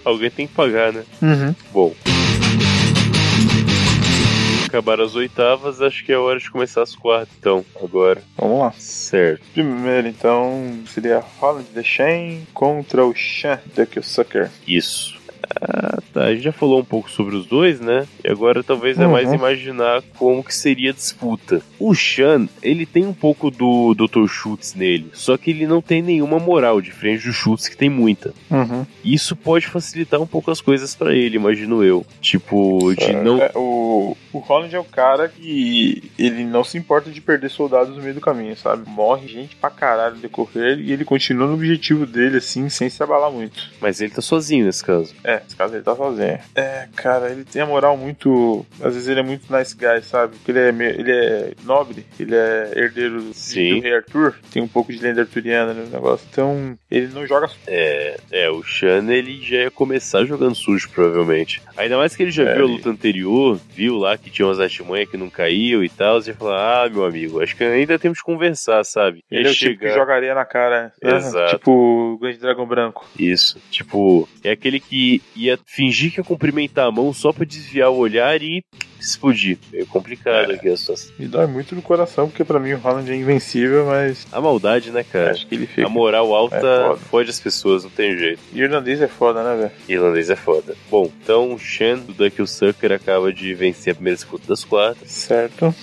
[0.04, 1.04] Alguém tem que pagar, né?
[1.22, 1.54] Uhum.
[1.72, 1.94] Bom.
[4.66, 8.22] Acabaram as oitavas, acho que é hora de começar as quartas, então, agora.
[8.38, 8.72] Vamos lá.
[8.78, 9.42] Certo.
[9.52, 14.48] Primeiro, então, seria Holland the Shane contra o Shan the Sucker.
[14.66, 15.19] Isso.
[15.60, 16.24] Ah, tá.
[16.24, 18.06] A gente já falou um pouco sobre os dois, né?
[18.24, 19.12] E agora talvez é Uhum.
[19.12, 21.60] mais imaginar como que seria a disputa.
[21.78, 24.26] O Shan, ele tem um pouco do Dr.
[24.28, 28.32] Schultz nele, só que ele não tem nenhuma moral, diferente do Schultz que tem muita.
[28.50, 28.86] Uhum.
[29.04, 32.04] Isso pode facilitar um pouco as coisas pra ele, imagino eu.
[32.20, 33.38] Tipo, de não.
[33.40, 37.96] É, o, o Holland é o cara que ele não se importa de perder soldados
[37.96, 38.88] no meio do caminho, sabe?
[38.88, 43.30] Morre gente pra caralho decorrer e ele continua no objetivo dele, assim, sem se abalar
[43.30, 43.70] muito.
[43.80, 45.14] Mas ele tá sozinho nesse caso.
[45.24, 46.38] É, nesse caso ele tá sozinho.
[46.54, 48.64] É, cara, ele tem a moral muito.
[48.82, 50.36] Às vezes ele é muito nice guy, sabe?
[50.36, 53.76] Porque ele é, meio- ele é nobre, ele é herdeiro do, Sim.
[53.76, 56.26] do rei Arthur, tem um pouco de lenda arturiana no negócio.
[56.30, 57.48] Então, ele não joga.
[57.66, 61.62] É, é, o Shan ele já ia começar jogando sujo, provavelmente.
[61.76, 64.46] Ainda mais que ele já É, viu a ele- luta anterior, viu lá que tinha
[64.46, 67.98] umas artimanhas que não caíam e tal, ia falar, ah, meu amigo, acho que ainda
[67.98, 69.24] temos que conversar, sabe?
[69.30, 70.92] Ele Ia é o tipo que chegar- joga areia na cara.
[71.02, 71.16] né?
[71.16, 71.56] Exato.
[71.56, 71.70] Tipo
[72.14, 73.06] o Grande Dragão Branco.
[73.18, 77.90] Isso, tipo, é aquele que ia fingir que ia cumprimentar a mão só pra desviar
[77.90, 78.62] o olhar e
[78.98, 79.56] explodir.
[79.72, 81.10] É complicado aqui a situação.
[81.18, 84.90] Me dói muito no coração, porque pra mim o Holland é invencível, mas A maldade,
[84.90, 85.30] né, cara?
[85.30, 85.86] acho que ele fica.
[85.86, 86.96] A moral alta É foda.
[87.10, 88.40] fode as pessoas, não tem jeito.
[88.52, 89.72] E irlandês é foda, né, velho?
[89.88, 90.76] Irlandês é foda.
[90.90, 95.10] Bom, então o Shan do Duck Sucker acaba de vencer a primeira disputa das quartas.
[95.10, 95.74] Certo.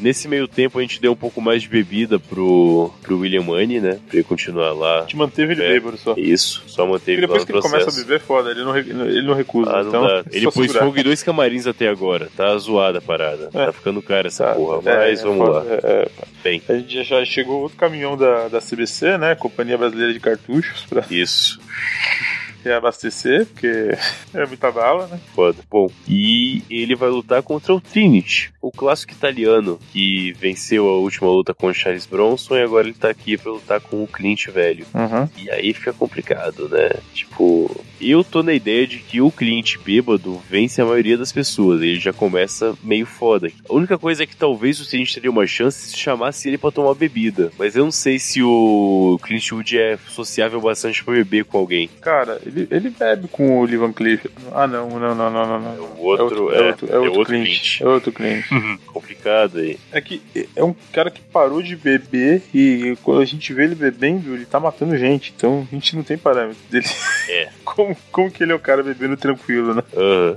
[0.00, 3.80] Nesse meio tempo a gente deu um pouco mais de bebida pro, pro William Money,
[3.80, 3.98] né?
[4.08, 4.98] Pra ele continuar lá.
[4.98, 5.68] A gente manteve ele É.
[5.68, 6.14] bêbado só.
[6.16, 9.22] Isso, só manteve lá depois que ele começa a beber, é foda, ele não, ele
[9.22, 9.70] não recusa.
[9.70, 10.18] Ah, não então, dá.
[10.18, 10.80] é Ele pôs segurar.
[10.84, 12.28] fogo em dois camarins até agora.
[12.36, 13.50] Tá zoada a parada.
[13.54, 13.66] É.
[13.66, 14.90] Tá ficando cara essa Tá, porra.
[14.90, 15.62] é, Mas é vamos lá.
[16.42, 19.34] Bem, A gente já chegou outro caminhão da, da CBC, né?
[19.34, 21.58] Companhia Brasileira de Cartuchos, pra isso.
[22.64, 23.90] Reabastecer, porque
[24.34, 25.18] é muita bala, né?
[25.34, 25.58] Foda.
[25.70, 31.28] Bom, e ele vai lutar contra o Trinity, o clássico italiano que venceu a última
[31.28, 34.48] luta com o Charles Bronson e agora ele tá aqui pra lutar com o Clint
[34.48, 34.86] velho.
[34.94, 35.28] Uhum.
[35.36, 36.90] E aí fica complicado, né?
[37.12, 41.82] Tipo, eu tô na ideia de que o Clint bêbado vence a maioria das pessoas.
[41.82, 43.50] Ele já começa meio foda.
[43.68, 46.70] A única coisa é que talvez o Clint teria uma chance se chamasse ele pra
[46.70, 47.50] tomar bebida.
[47.58, 51.88] Mas eu não sei se o Clint Wood é sociável bastante pra beber com alguém.
[52.00, 54.26] Cara, ele, ele bebe com o Lee Van Cleef.
[54.52, 55.60] Ah, não, não, não, não, não.
[55.60, 55.84] não.
[55.98, 57.44] O outro é outro, é outro, Clint.
[57.44, 57.80] Clint.
[57.80, 58.44] É outro Clint.
[58.86, 59.78] Complicado aí.
[59.92, 60.22] É que
[60.54, 64.44] é um cara que parou de beber e quando a gente vê ele bebendo, ele
[64.44, 65.32] tá matando gente.
[65.36, 66.86] Então a gente não tem parâmetro dele.
[67.28, 67.48] É.
[67.64, 69.82] Como, como que ele é o cara bebendo tranquilo, né?
[69.96, 70.36] Aham.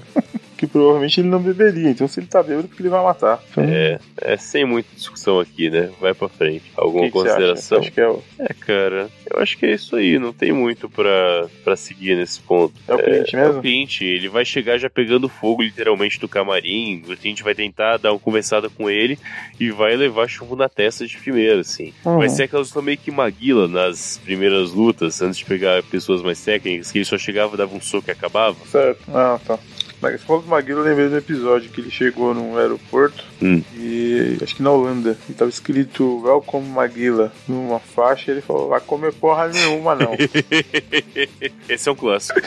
[0.58, 1.90] Que provavelmente ele não beberia.
[1.92, 3.40] Então se ele tá bêbado, é porque ele vai matar.
[3.52, 5.90] Então, É, é sem muita discussão aqui, né?
[6.02, 6.64] Vai pra frente.
[6.76, 7.80] o Alguma que que consideração?
[7.80, 10.90] Acho que é o, É, cara, eu acho que é isso aí, não tem muito
[10.90, 12.74] pra, pra seguir nesse ponto.
[12.88, 13.62] é o cliente É o mesmo?
[13.62, 18.12] cliente, ele vai chegar já pegando fogo literalmente do camarim, o cliente vai tentar dar
[18.12, 19.20] uma conversada com ele
[19.60, 21.94] e vai levar chumbo na testa de primeira, assim.
[22.04, 22.18] Uhum.
[22.18, 26.44] Vai ser aquela luta meio que Maguila nas primeiras lutas, antes de pegar pessoas mais
[26.44, 28.58] técnicas, que ele só chegava, dava um soco e acabava.
[28.66, 29.04] Certo.
[29.14, 29.60] Ah, tá.
[30.02, 33.62] Mas falou do Maguila, eu lembrei do episódio que ele chegou num aeroporto Hum.
[33.76, 38.70] e acho que na Holanda e tava escrito Welcome Maguila numa faixa e ele falou,
[38.70, 40.14] vai comer porra nenhuma não.
[41.68, 42.40] Esse é um clássico,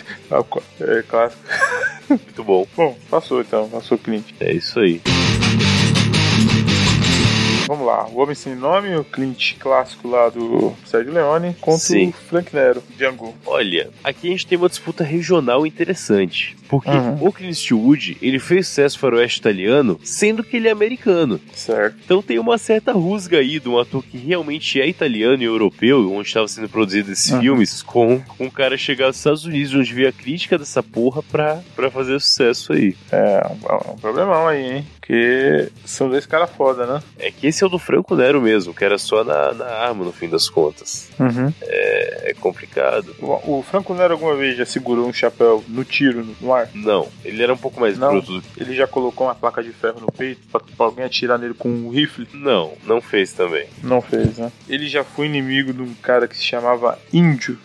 [0.48, 1.42] co- é clássico.
[2.08, 2.66] muito bom.
[2.76, 4.26] Bom, passou então, passou o Clint.
[4.40, 5.00] É isso aí.
[7.70, 8.04] Vamos lá.
[8.08, 12.08] O Homem Sem Nome, o Clint clássico lá do Sérgio Leone, contra Sim.
[12.08, 13.32] o Frank Nero, Django.
[13.46, 16.56] Olha, aqui a gente tem uma disputa regional interessante.
[16.68, 17.18] Porque Uhum.
[17.26, 21.40] o Clint Eastwood, ele fez sucesso faroeste italiano, sendo que ele é americano.
[21.52, 21.96] Certo.
[22.04, 26.12] Então tem uma certa rusga aí de um ator que realmente é italiano e europeu,
[26.12, 27.40] onde estava sendo produzido esses Uhum.
[27.40, 31.60] filmes, com um cara chegar aos Estados Unidos, onde veio a crítica dessa porra pra,
[31.74, 32.96] pra fazer sucesso aí.
[33.10, 34.86] É, um, um problemão aí, hein?
[35.00, 37.02] Porque são dois caras foda, né?
[37.18, 40.04] É que esse é o do Franco Nero mesmo, que era só na, na arma
[40.04, 41.08] no fim das contas.
[41.18, 41.52] Uhum.
[41.60, 43.14] É complicado.
[43.20, 46.68] O, o Franco Nero alguma vez já segurou um chapéu no tiro, no, no ar?
[46.74, 48.10] Não, ele era um pouco mais Não.
[48.12, 48.62] bruto do que.
[48.62, 51.68] Ele já colocou uma placa de ferro no peito pra, pra alguém atirar nele com
[51.68, 52.26] um rifle?
[52.32, 53.66] Não, não fez também.
[53.82, 54.50] Não fez, né?
[54.68, 57.58] Ele já foi inimigo de um cara que se chamava Índio.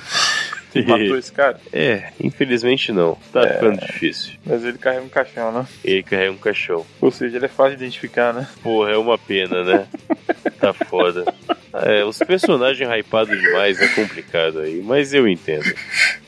[0.84, 3.18] Matou esse cara, É, infelizmente não.
[3.32, 3.54] Tá É.
[3.54, 4.34] ficando difícil.
[4.46, 5.68] mas ele carrega um caixão, né?
[5.84, 6.86] Ele carrega um caixão.
[7.02, 8.48] Ou seja, ele é fácil de identificar, né?
[8.64, 9.88] Porra, é uma pena, né?
[10.60, 11.26] tá foda.
[11.84, 15.74] É, os personagens hypados demais é complicado aí, mas eu entendo.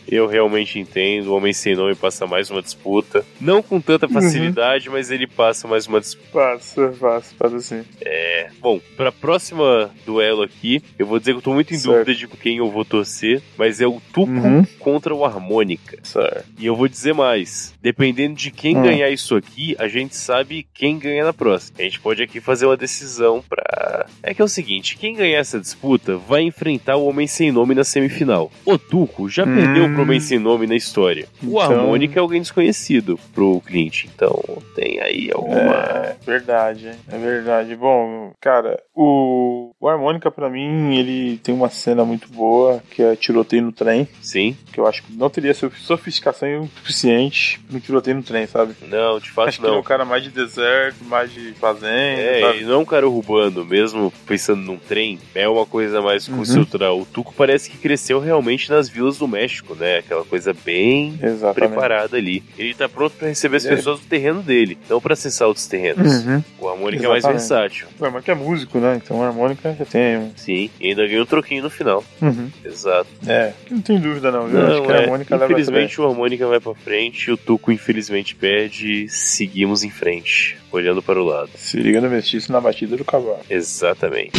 [0.10, 1.28] Eu realmente entendo.
[1.28, 3.26] O Homem Sem Nome passa mais uma disputa.
[3.42, 6.30] Não com tanta facilidade, mas ele passa mais uma disputa.
[6.32, 7.84] Passa, passa, passa sim.
[8.00, 8.48] É.
[8.62, 12.06] Bom, pra próxima duelo aqui, eu vou dizer que eu tô muito em Certo.
[12.06, 14.64] dúvida de quem eu vou torcer, mas é o Tuco Uhum.
[14.80, 15.98] contra o Harmônica.
[16.04, 16.46] Certo.
[16.58, 18.84] E eu vou dizer mais: dependendo de quem Hum.
[18.84, 21.80] ganhar isso aqui, a gente sabe quem ganha na próxima.
[21.80, 24.06] A gente pode aqui fazer uma decisão pra.
[24.24, 27.73] É que é o seguinte: quem ganhar essa disputa vai enfrentar o Homem Sem Nome
[27.76, 28.52] na semifinal.
[28.65, 29.56] O Tuco já Hum.
[29.56, 31.28] perdeu pro Homem Sem Nome na história.
[31.41, 34.06] O Então- Harmônica é alguém desconhecido pro Clint.
[34.06, 34.41] Então
[34.76, 35.58] tem aí alguma.
[35.76, 37.76] É verdade, é verdade.
[37.76, 43.15] Bom, cara, o, o Harmônica pra mim, ele tem uma cena muito boa, que é
[43.15, 44.56] tiroteio no trem, Sim?
[44.73, 48.73] que eu acho que não teria sof- sofisticação suficiente no tiroteio no trem, sabe?
[48.88, 49.82] Não, de fato Acho que ele é não.
[49.82, 51.88] um cara mais de deserto, mais de fazenda,
[52.21, 52.58] É, sabe?
[52.58, 56.44] ele não é um cara urbano, mesmo pensando num trem, é uma coisa mais Uhum.
[56.46, 57.00] cultural.
[57.00, 59.98] O Tuco parece que cresceu realmente nas vilas do México, né?
[60.00, 61.56] Aquela coisa bem Exatamente.
[61.72, 62.44] preparada ali.
[62.58, 63.76] Ele tá pronto pra receber as É.
[63.76, 66.26] pessoas do terreno dele, não pra acessar outros terrenos.
[66.26, 66.44] Uhum.
[66.60, 67.40] O harmônica é mais Exatamente.
[67.48, 67.88] versátil.
[68.00, 69.00] O Harmônica é músico, né?
[69.04, 70.18] Então o Harmônica já tem.
[70.18, 72.04] um- Sim, e ainda ganhou um troquinho no final.
[72.22, 72.50] Uhum.
[72.63, 73.08] Exato.
[73.28, 75.04] É, não tem dúvida não, acho Não, que a é.
[75.04, 75.62] Harmônica leva essa daí.
[75.62, 79.08] Infelizmente o harmônica vai pra frente, o Tuco infelizmente perde.
[79.10, 81.50] Seguimos em frente, olhando para o lado.
[81.56, 83.40] Se liga no mestiço na batida do cavalo.
[83.50, 84.32] Exatamente.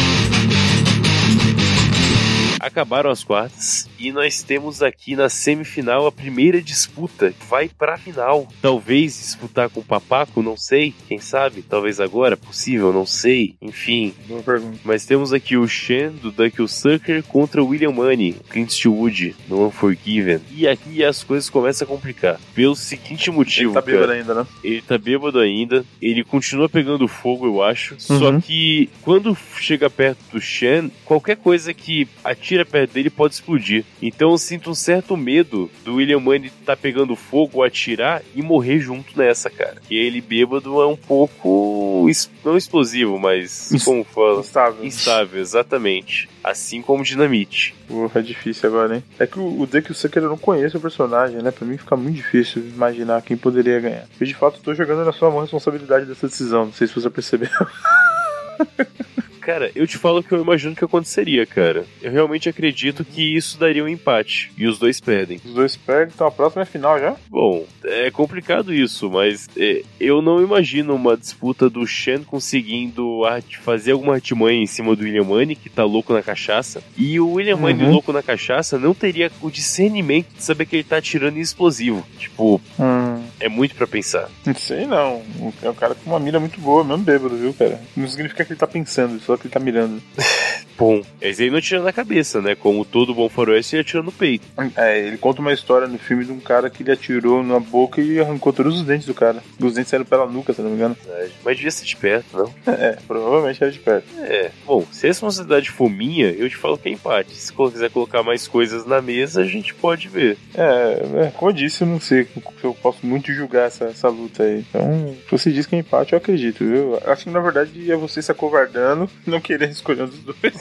[2.59, 7.33] Acabaram as quartas e nós temos aqui na semifinal a primeira disputa.
[7.49, 8.47] Vai pra final.
[8.61, 10.93] Talvez disputar com o Papaco, não sei.
[11.07, 11.61] Quem sabe?
[11.61, 13.55] Talvez agora, possível, não sei.
[13.61, 14.13] Enfim.
[14.27, 14.77] Boa pergunta.
[14.83, 19.67] Mas temos aqui o Shen do Duck Sucker contra o William Money, Clint Eastwood no
[19.67, 20.39] Unforgiven.
[20.51, 22.39] E aqui as coisas começam a complicar.
[22.53, 23.93] Pelo seguinte motivo, Ele tá cara.
[23.97, 24.47] bêbado ainda, né?
[24.63, 27.95] Ele tá bêbado ainda, ele continua pegando fogo, eu acho.
[27.99, 28.39] Só Uhum.
[28.41, 33.83] que quando chega perto do Shen, qualquer coisa que atira perto dele pode explodir.
[34.01, 38.79] Então eu sinto um certo medo do William Money tá pegando fogo, atirar e morrer
[38.79, 39.81] junto nessa, cara.
[39.89, 42.07] E ele bêbado é um pouco.
[42.43, 43.69] não explosivo, mas.
[43.83, 44.39] Como fala?
[44.39, 44.85] Instável.
[44.85, 46.29] Instável, exatamente.
[46.43, 47.75] Assim como dinamite.
[47.87, 49.03] Porra, é difícil agora, hein?
[49.17, 51.51] É que o, o Deck Sucker eu não conheço o personagem, né?
[51.51, 54.07] Pra mim fica muito difícil imaginar quem poderia ganhar.
[54.19, 56.65] Eu de fato tô jogando na sua mão a responsabilidade dessa decisão.
[56.65, 57.49] Não sei se você percebeu.
[59.49, 61.83] Cara, eu te falo o que eu imagino que aconteceria, cara.
[62.03, 64.51] Eu realmente acredito que isso daria um empate.
[64.55, 65.41] E os dois perdem.
[65.43, 67.15] Os dois perdem, então a próxima é final já?
[67.27, 73.21] Bom, é complicado isso, mas é, eu não imagino uma disputa do Shen conseguindo
[73.63, 76.83] fazer alguma artimanha em cima do William Money, que tá louco na cachaça.
[76.95, 77.91] E o William Money Uhum.
[77.93, 82.05] louco na cachaça não teria o discernimento de saber que ele tá atirando em explosivo.
[82.19, 83.08] Tipo, Hum.
[83.39, 84.29] É muito pra pensar.
[84.45, 85.21] Não sei não.
[85.61, 87.79] É um cara com uma mira muito boa, mesmo bêbado, viu, cara?
[87.95, 90.01] Não significa que ele tá pensando, só que ele tá mirando.
[90.77, 92.55] Bom, mas ele não atira na cabeça, né?
[92.55, 94.45] Como todo bom faroeste, ele atira no peito.
[94.75, 98.01] É, ele conta uma história no filme de um cara que ele atirou na boca
[98.01, 99.43] e arrancou todos os dentes do cara.
[99.59, 100.97] Os dentes saíram pela nuca, se não me engano.
[101.43, 102.53] Mas devia ser de perto, não?
[102.79, 104.05] É, provavelmente era de perto.
[104.19, 107.35] É, bom, se a responsabilidade for minha, eu te falo que é empate.
[107.35, 110.37] Se quiser colocar mais coisas na mesa, a gente pode ver.
[110.53, 114.07] É, é, como eu disse, eu não sei se eu posso muito julgar essa, essa
[114.07, 114.63] luta aí.
[114.69, 116.97] Então, se você diz que é empate, eu acredito, viu?
[117.05, 120.48] Acho que na verdade é você se acovardando, não querer escolher um dos dois.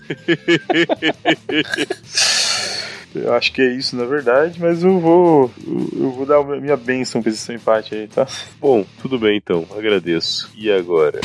[3.14, 5.50] Eu acho que é isso, na verdade, mas eu vou.
[5.66, 8.26] Eu vou dar a minha bênção pra esse empate aí, tá?
[8.60, 10.50] Bom, tudo bem então, agradeço.
[10.54, 11.20] E agora?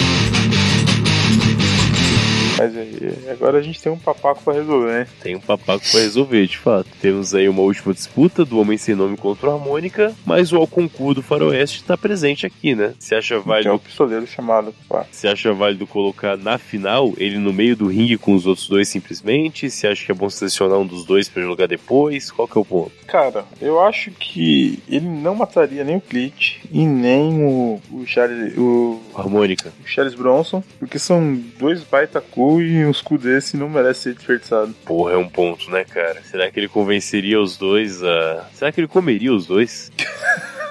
[2.58, 5.08] Mas aí, agora a gente tem um papaco pra resolver, né?
[5.22, 6.88] Tem um papaco pra resolver, de fato.
[7.02, 11.14] Temos aí uma última disputa do Homem Sem Nome contra o Harmônica, mas o Alconcur
[11.14, 12.94] do Faroeste tá presente aqui, né?
[13.00, 14.74] Você acha Tem um válido, pistoleiro chamado.
[14.88, 15.06] Pá.
[15.12, 18.88] você acha válido colocar na final ele no meio do ringue com os outros dois
[18.88, 19.70] simplesmente?
[19.70, 22.32] Você acha que é bom selecionar um dos dois pra jogar depois?
[22.32, 22.92] Qual que é o ponto?
[23.08, 28.58] Cara, eu acho que ele não mataria nem o Clit e nem o, o, Charles,
[28.58, 29.72] o, Harmônica.
[29.84, 34.16] o Charles Bronson, porque são dois baita cu e uns cu desse não merece ser
[34.16, 34.74] desperdiçado.
[34.86, 36.22] Porra, é um ponto, né, cara?
[36.24, 38.50] Será que ele convenceria os dois a.
[38.54, 39.92] Será que ele comeria os dois?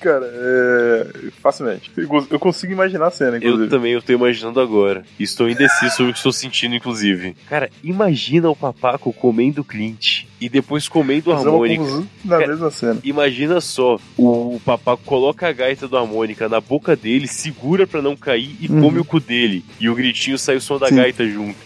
[0.00, 1.06] Cara, é.
[1.42, 1.90] Facilmente.
[1.96, 3.68] Eu cons- Eu consigo imaginar a cena, Eu inclusive.
[3.68, 5.04] também, eu tô imaginando agora.
[5.18, 7.36] Estou indeciso sobre o que estou sentindo, inclusive.
[7.48, 11.84] Cara, imagina o papaco comendo o Clint e depois comendo uma harmônica.
[12.24, 12.98] na Cara, mesma cena.
[13.04, 18.16] Imagina só, o papaco coloca a gaita do harmônica na boca dele, segura pra não
[18.16, 18.80] cair e Uhum.
[18.82, 19.64] come o cu dele.
[19.78, 20.96] E o gritinho sai o som da Sim.
[20.96, 21.56] gaita junto.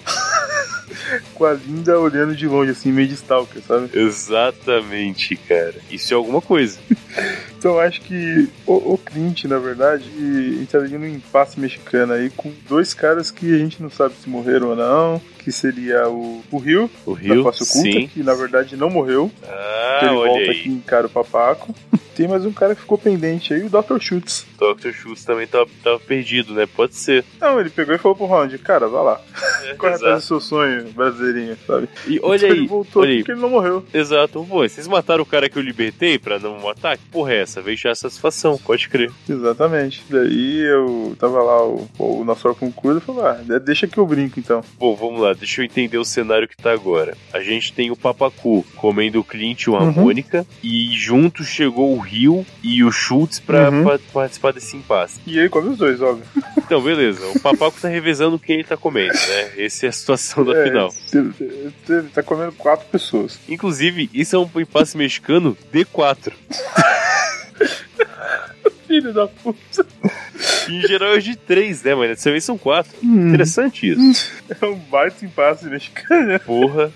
[1.35, 3.91] Com a linda olhando de longe, assim, meio de stalker, sabe?
[3.93, 5.75] Exatamente, cara.
[5.91, 6.79] Isso é alguma coisa.
[7.65, 10.05] Então acho que o, o Clint, na verdade,
[10.61, 14.69] entraria num impasse mexicano aí com dois caras que a gente não sabe se morreram
[14.69, 15.19] ou não.
[15.39, 18.07] Que seria o, o Rio, O da Rio, Face Oculta, sim.
[18.07, 19.31] que na verdade não morreu.
[19.43, 20.51] Ah, ele volta aí.
[20.51, 21.75] aqui e encara o papaco.
[22.15, 23.99] Tem mais um cara que ficou pendente aí, o Dr.
[23.99, 24.47] Schutz.
[24.73, 24.91] Dr.
[24.93, 26.67] Schultz também tava, tava perdido, né?
[26.67, 27.25] Pode ser.
[27.41, 29.21] Não, ele pegou e falou pro Round, cara, vai lá,
[29.65, 30.23] É, corre atrás do exato.
[30.27, 31.89] seu sonho brasileirinho, sabe?
[32.07, 33.19] E olha Então aí, ele voltou olha aí.
[33.19, 33.85] porque ele não morreu.
[33.93, 34.45] Exato.
[34.49, 36.97] Pô, vocês mataram o cara que eu libertei pra não matar?
[36.97, 37.61] Que porra é essa?
[37.61, 39.11] Veio já a satisfação, pode crer.
[39.29, 40.03] Exatamente.
[40.09, 44.39] Daí eu tava lá, o, o nosso concurso e falou, ah, deixa que eu brinco
[44.39, 44.63] então.
[44.79, 47.17] Bom, vamos lá, deixa eu entender o cenário que tá agora.
[47.33, 49.79] A gente tem o Papacu comendo o Clint e o Uhum.
[49.89, 53.83] harmônica, e junto chegou o Rio e o Schultz pra, Uhum.
[53.83, 55.21] pra participar desse impasse.
[55.27, 56.25] E aí come os dois, óbvio.
[56.57, 59.53] Então, beleza, o Papaco tá revezando quem ele tá comendo, né?
[59.65, 60.95] Essa é a situação da É, final.
[61.13, 61.35] Ele
[61.89, 63.39] ele tá comendo quatro pessoas.
[63.49, 66.33] Inclusive, isso é um impasse mexicano D4.
[68.87, 69.87] Filho da puta.
[70.69, 72.93] Em geral é de 3, né, mas dessa vez são 4.
[73.03, 73.29] Hum.
[73.29, 74.31] Interessante isso.
[74.61, 76.39] É um baita impasse mexicano.
[76.41, 76.93] Porra.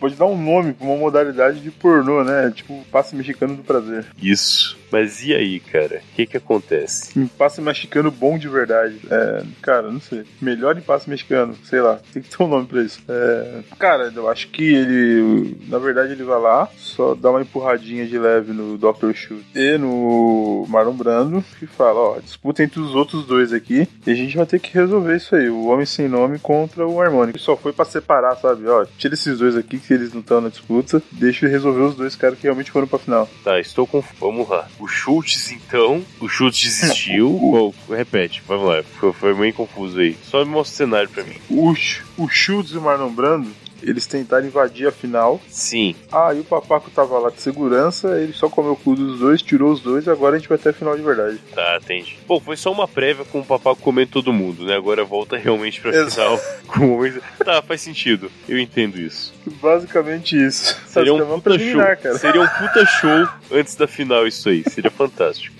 [0.00, 2.50] Pode dar um nome pra uma modalidade de pornô, né?
[2.54, 4.06] Tipo, passe mexicano do prazer.
[4.20, 4.80] Isso.
[4.90, 6.02] Mas e aí, cara?
[6.12, 7.18] O que que acontece?
[7.18, 8.98] Impasse mexicano bom de verdade.
[9.10, 10.24] É, cara, não sei.
[10.40, 12.00] Melhor impasse mexicano, sei lá.
[12.12, 13.00] Tem que ter um nome pra isso.
[13.08, 18.06] É, cara, eu acho que ele, na verdade, ele vai lá, só dá uma empurradinha
[18.06, 19.12] de leve no Dr.
[19.14, 24.10] Shoot e no Marlon Brando e fala: ó, disputa entre os outros dois aqui e
[24.10, 25.48] a gente vai ter que resolver isso aí.
[25.48, 27.38] O Homem Sem Nome contra o Harmônico.
[27.38, 28.66] Só foi pra separar, sabe?
[28.66, 31.94] Ó, tira esses dois aqui que eles não estão na disputa, deixa eu resolver os
[31.94, 33.28] dois caras que realmente foram pra final.
[33.44, 34.02] Tá, estou com.
[34.20, 34.68] Vamos lá.
[34.78, 36.02] O Schultz, então.
[36.20, 37.36] O Schultz desistiu.
[37.40, 38.82] Qual- repete, vamos lá.
[38.82, 40.16] Foi, foi meio confuso aí.
[40.22, 41.36] Só me mostra o cenário pra mim.
[41.48, 41.72] O,
[42.18, 43.50] o Schultz e o Marlon Brando,
[43.82, 45.40] eles tentaram invadir a final.
[45.48, 45.94] Sim.
[46.10, 49.42] Ah, e o Papaco tava lá de segurança, ele só comeu o cu dos dois,
[49.42, 51.38] tirou os dois e agora a gente vai ter a final de verdade.
[51.54, 52.18] Tá, entendi.
[52.26, 54.76] Bom, foi só uma prévia com o papaco comendo todo mundo, né?
[54.76, 57.12] Agora volta realmente pra final com o homem.
[57.44, 58.30] Tá, faz sentido.
[58.48, 59.32] Eu entendo isso.
[59.60, 60.76] Basicamente isso.
[60.86, 61.80] Seria um puta show.
[61.80, 62.18] cara.
[62.18, 64.62] Seria um puta show antes da final, isso aí.
[64.68, 65.54] Seria fantástico.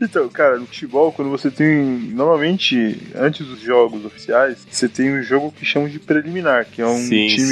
[0.00, 1.74] Então, cara, no futebol, quando você tem.
[1.74, 6.86] Normalmente, antes dos jogos oficiais, você tem um jogo que chamam de preliminar, que é
[6.86, 7.43] um Sim, time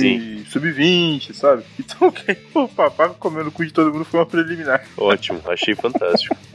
[0.51, 1.62] sub-20, sabe?
[1.78, 4.84] Então, ok, o Papaco comendo o cu de todo mundo foi uma preliminar.
[4.97, 6.36] Ótimo, achei fantástico.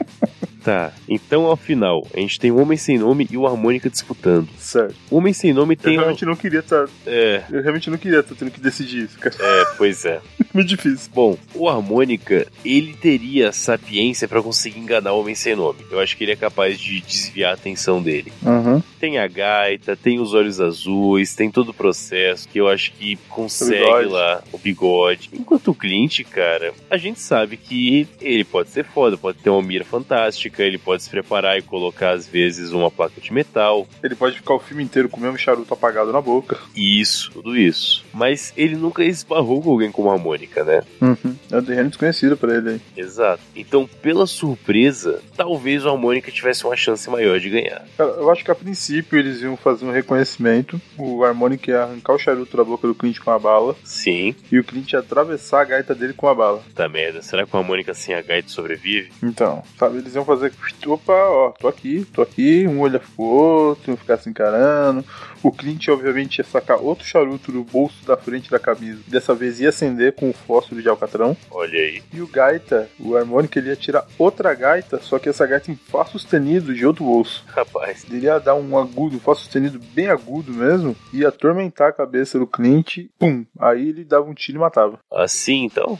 [0.64, 4.48] Tá, então ao final, a gente tem o Homem Sem Nome e o Harmônica disputando.
[4.58, 4.94] Certo.
[5.10, 5.94] O Homem Sem Nome Eu tem.
[5.96, 6.86] um- realmente não queria estar.
[7.06, 9.34] É, Eu realmente não queria estar tendo que decidir isso, cara.
[9.40, 10.20] é, pois é.
[10.58, 11.08] Muito difícil.
[11.14, 15.78] Bom, o Harmônica, ele teria sapiência pra conseguir enganar o Homem Sem Nome.
[15.88, 18.32] Eu acho que ele é capaz de desviar a atenção dele.
[18.42, 18.82] Uhum.
[18.98, 23.16] Tem a gaita, tem os olhos azuis, tem todo o processo que eu acho que
[23.28, 24.08] consegue bigode.
[24.08, 25.30] lá o bigode.
[25.32, 29.62] Enquanto o Clint, cara, a gente sabe que ele pode ser foda, pode ter uma
[29.62, 34.16] mira fantástica, ele pode se preparar e colocar às vezes uma placa de metal, Ele
[34.16, 36.58] pode ficar o filme inteiro com o mesmo charuto apagado na boca.
[36.74, 38.04] isso, tudo isso.
[38.12, 40.82] Mas ele nunca esbarrou com alguém como harmônica, né?
[41.00, 41.34] Uhum.
[41.50, 42.80] É um terreno desconhecido pra ele aí.
[42.96, 43.42] Exato.
[43.54, 47.84] Então, pela surpresa, talvez o harmônica tivesse uma chance maior de ganhar.
[47.96, 50.80] Cara, eu acho que a princípio eles iam fazer um reconhecimento.
[50.96, 53.76] O Harmonic ia arrancar o charuto da boca do Clint com a bala.
[53.84, 56.62] Sim, E o Clint ia atravessar a gaita dele com a bala.
[56.74, 57.22] tá merda.
[57.22, 59.10] Será que o harmônica sem a gaita sobrevive?
[59.22, 60.52] Então, sabe, eles iam fazer.
[60.86, 62.66] Opa, ó, tô aqui, tô aqui.
[62.66, 65.04] Um olha pro outro, iam ficar se encarando.
[65.42, 69.00] O Clint, obviamente, ia sacar outro charuto do bolso da frente da camisa.
[69.06, 71.36] Dessa vez ia acender com o fósforo de alcatrão.
[71.50, 72.02] Olha aí.
[72.12, 75.76] E o gaita, o harmônico, ele ia tirar outra gaita, só que essa gaita em
[75.76, 77.44] Fá sustenido de outro bolso.
[77.48, 78.04] Rapaz.
[78.10, 82.38] Ele ia dar um agudo, um Fá sustenido bem agudo mesmo, ia atormentar a cabeça
[82.38, 83.44] do Clint, pum.
[83.58, 84.98] Aí ele dava um tiro e matava.
[85.10, 85.98] Assim, então?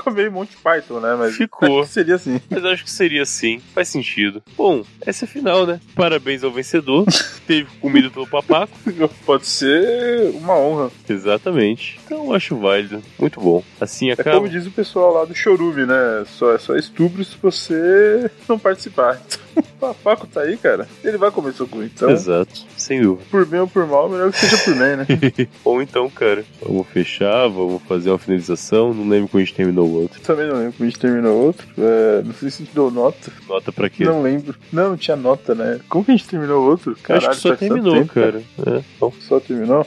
[0.00, 1.14] Ficou meio Monty Python, né?
[1.18, 1.80] Mas Ficou.
[1.80, 2.40] acho que seria assim.
[2.50, 3.60] Mas acho que seria assim.
[3.74, 4.42] Faz sentido.
[4.56, 5.80] Bom, essa é a final, né?
[5.94, 7.06] Parabéns ao vencedor.
[7.46, 8.72] Teve comida pelo papaco.
[9.26, 10.90] Pode ser uma honra.
[11.08, 11.98] Exatamente.
[12.04, 13.02] Então acho válido.
[13.18, 13.62] Muito bom.
[13.80, 14.36] Assim É acaba.
[14.36, 16.24] como diz o pessoal lá do Chorume, né?
[16.26, 19.20] Só, é só estupro se você não participar.
[19.80, 20.86] O Papaco tá aí, cara.
[21.02, 21.82] Ele vai comer seu cu.
[21.82, 22.66] Então, Exato.
[22.76, 23.26] Sem dúvida.
[23.30, 25.06] por bem ou por mal, melhor que seja por bem, né?
[25.64, 28.92] Ou então, cara, vamos fechar, vamos fazer uma finalização.
[28.92, 30.20] Não lembro como a gente terminou o outro.
[30.20, 31.66] Também não lembro como a gente terminou outro.
[31.78, 33.32] É, não sei se a gente deu nota.
[33.48, 34.04] Nota pra quê?
[34.04, 34.54] Não lembro.
[34.70, 35.80] Não, não tinha nota, né?
[35.88, 36.94] Como que a gente terminou o outro?
[37.08, 38.42] Eu acho que só terminou, tempo, cara.
[38.66, 39.86] É, então, Só terminou?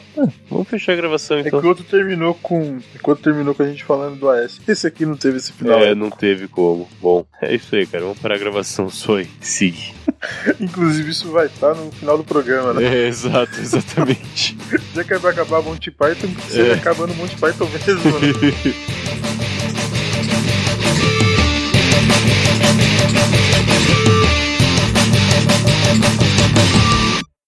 [0.50, 1.60] vamos fechar a gravação É então.
[1.60, 2.80] que o outro terminou com.
[2.96, 4.60] Enquanto terminou com a gente falando do AS.
[4.68, 5.80] Esse aqui não teve esse final.
[5.80, 6.88] É, não teve como.
[7.00, 8.04] Bom, é isso aí, cara.
[8.04, 9.28] Vamos parar a gravação só aí.
[9.54, 9.94] Sigue.
[10.60, 12.84] Inclusive, isso vai estar no final do programa, né?
[12.84, 14.58] É, exato, exatamente.
[14.96, 16.74] Já que vai acabar Monty Python, você É.
[16.74, 18.28] acaba no Monty Python mesmo, né?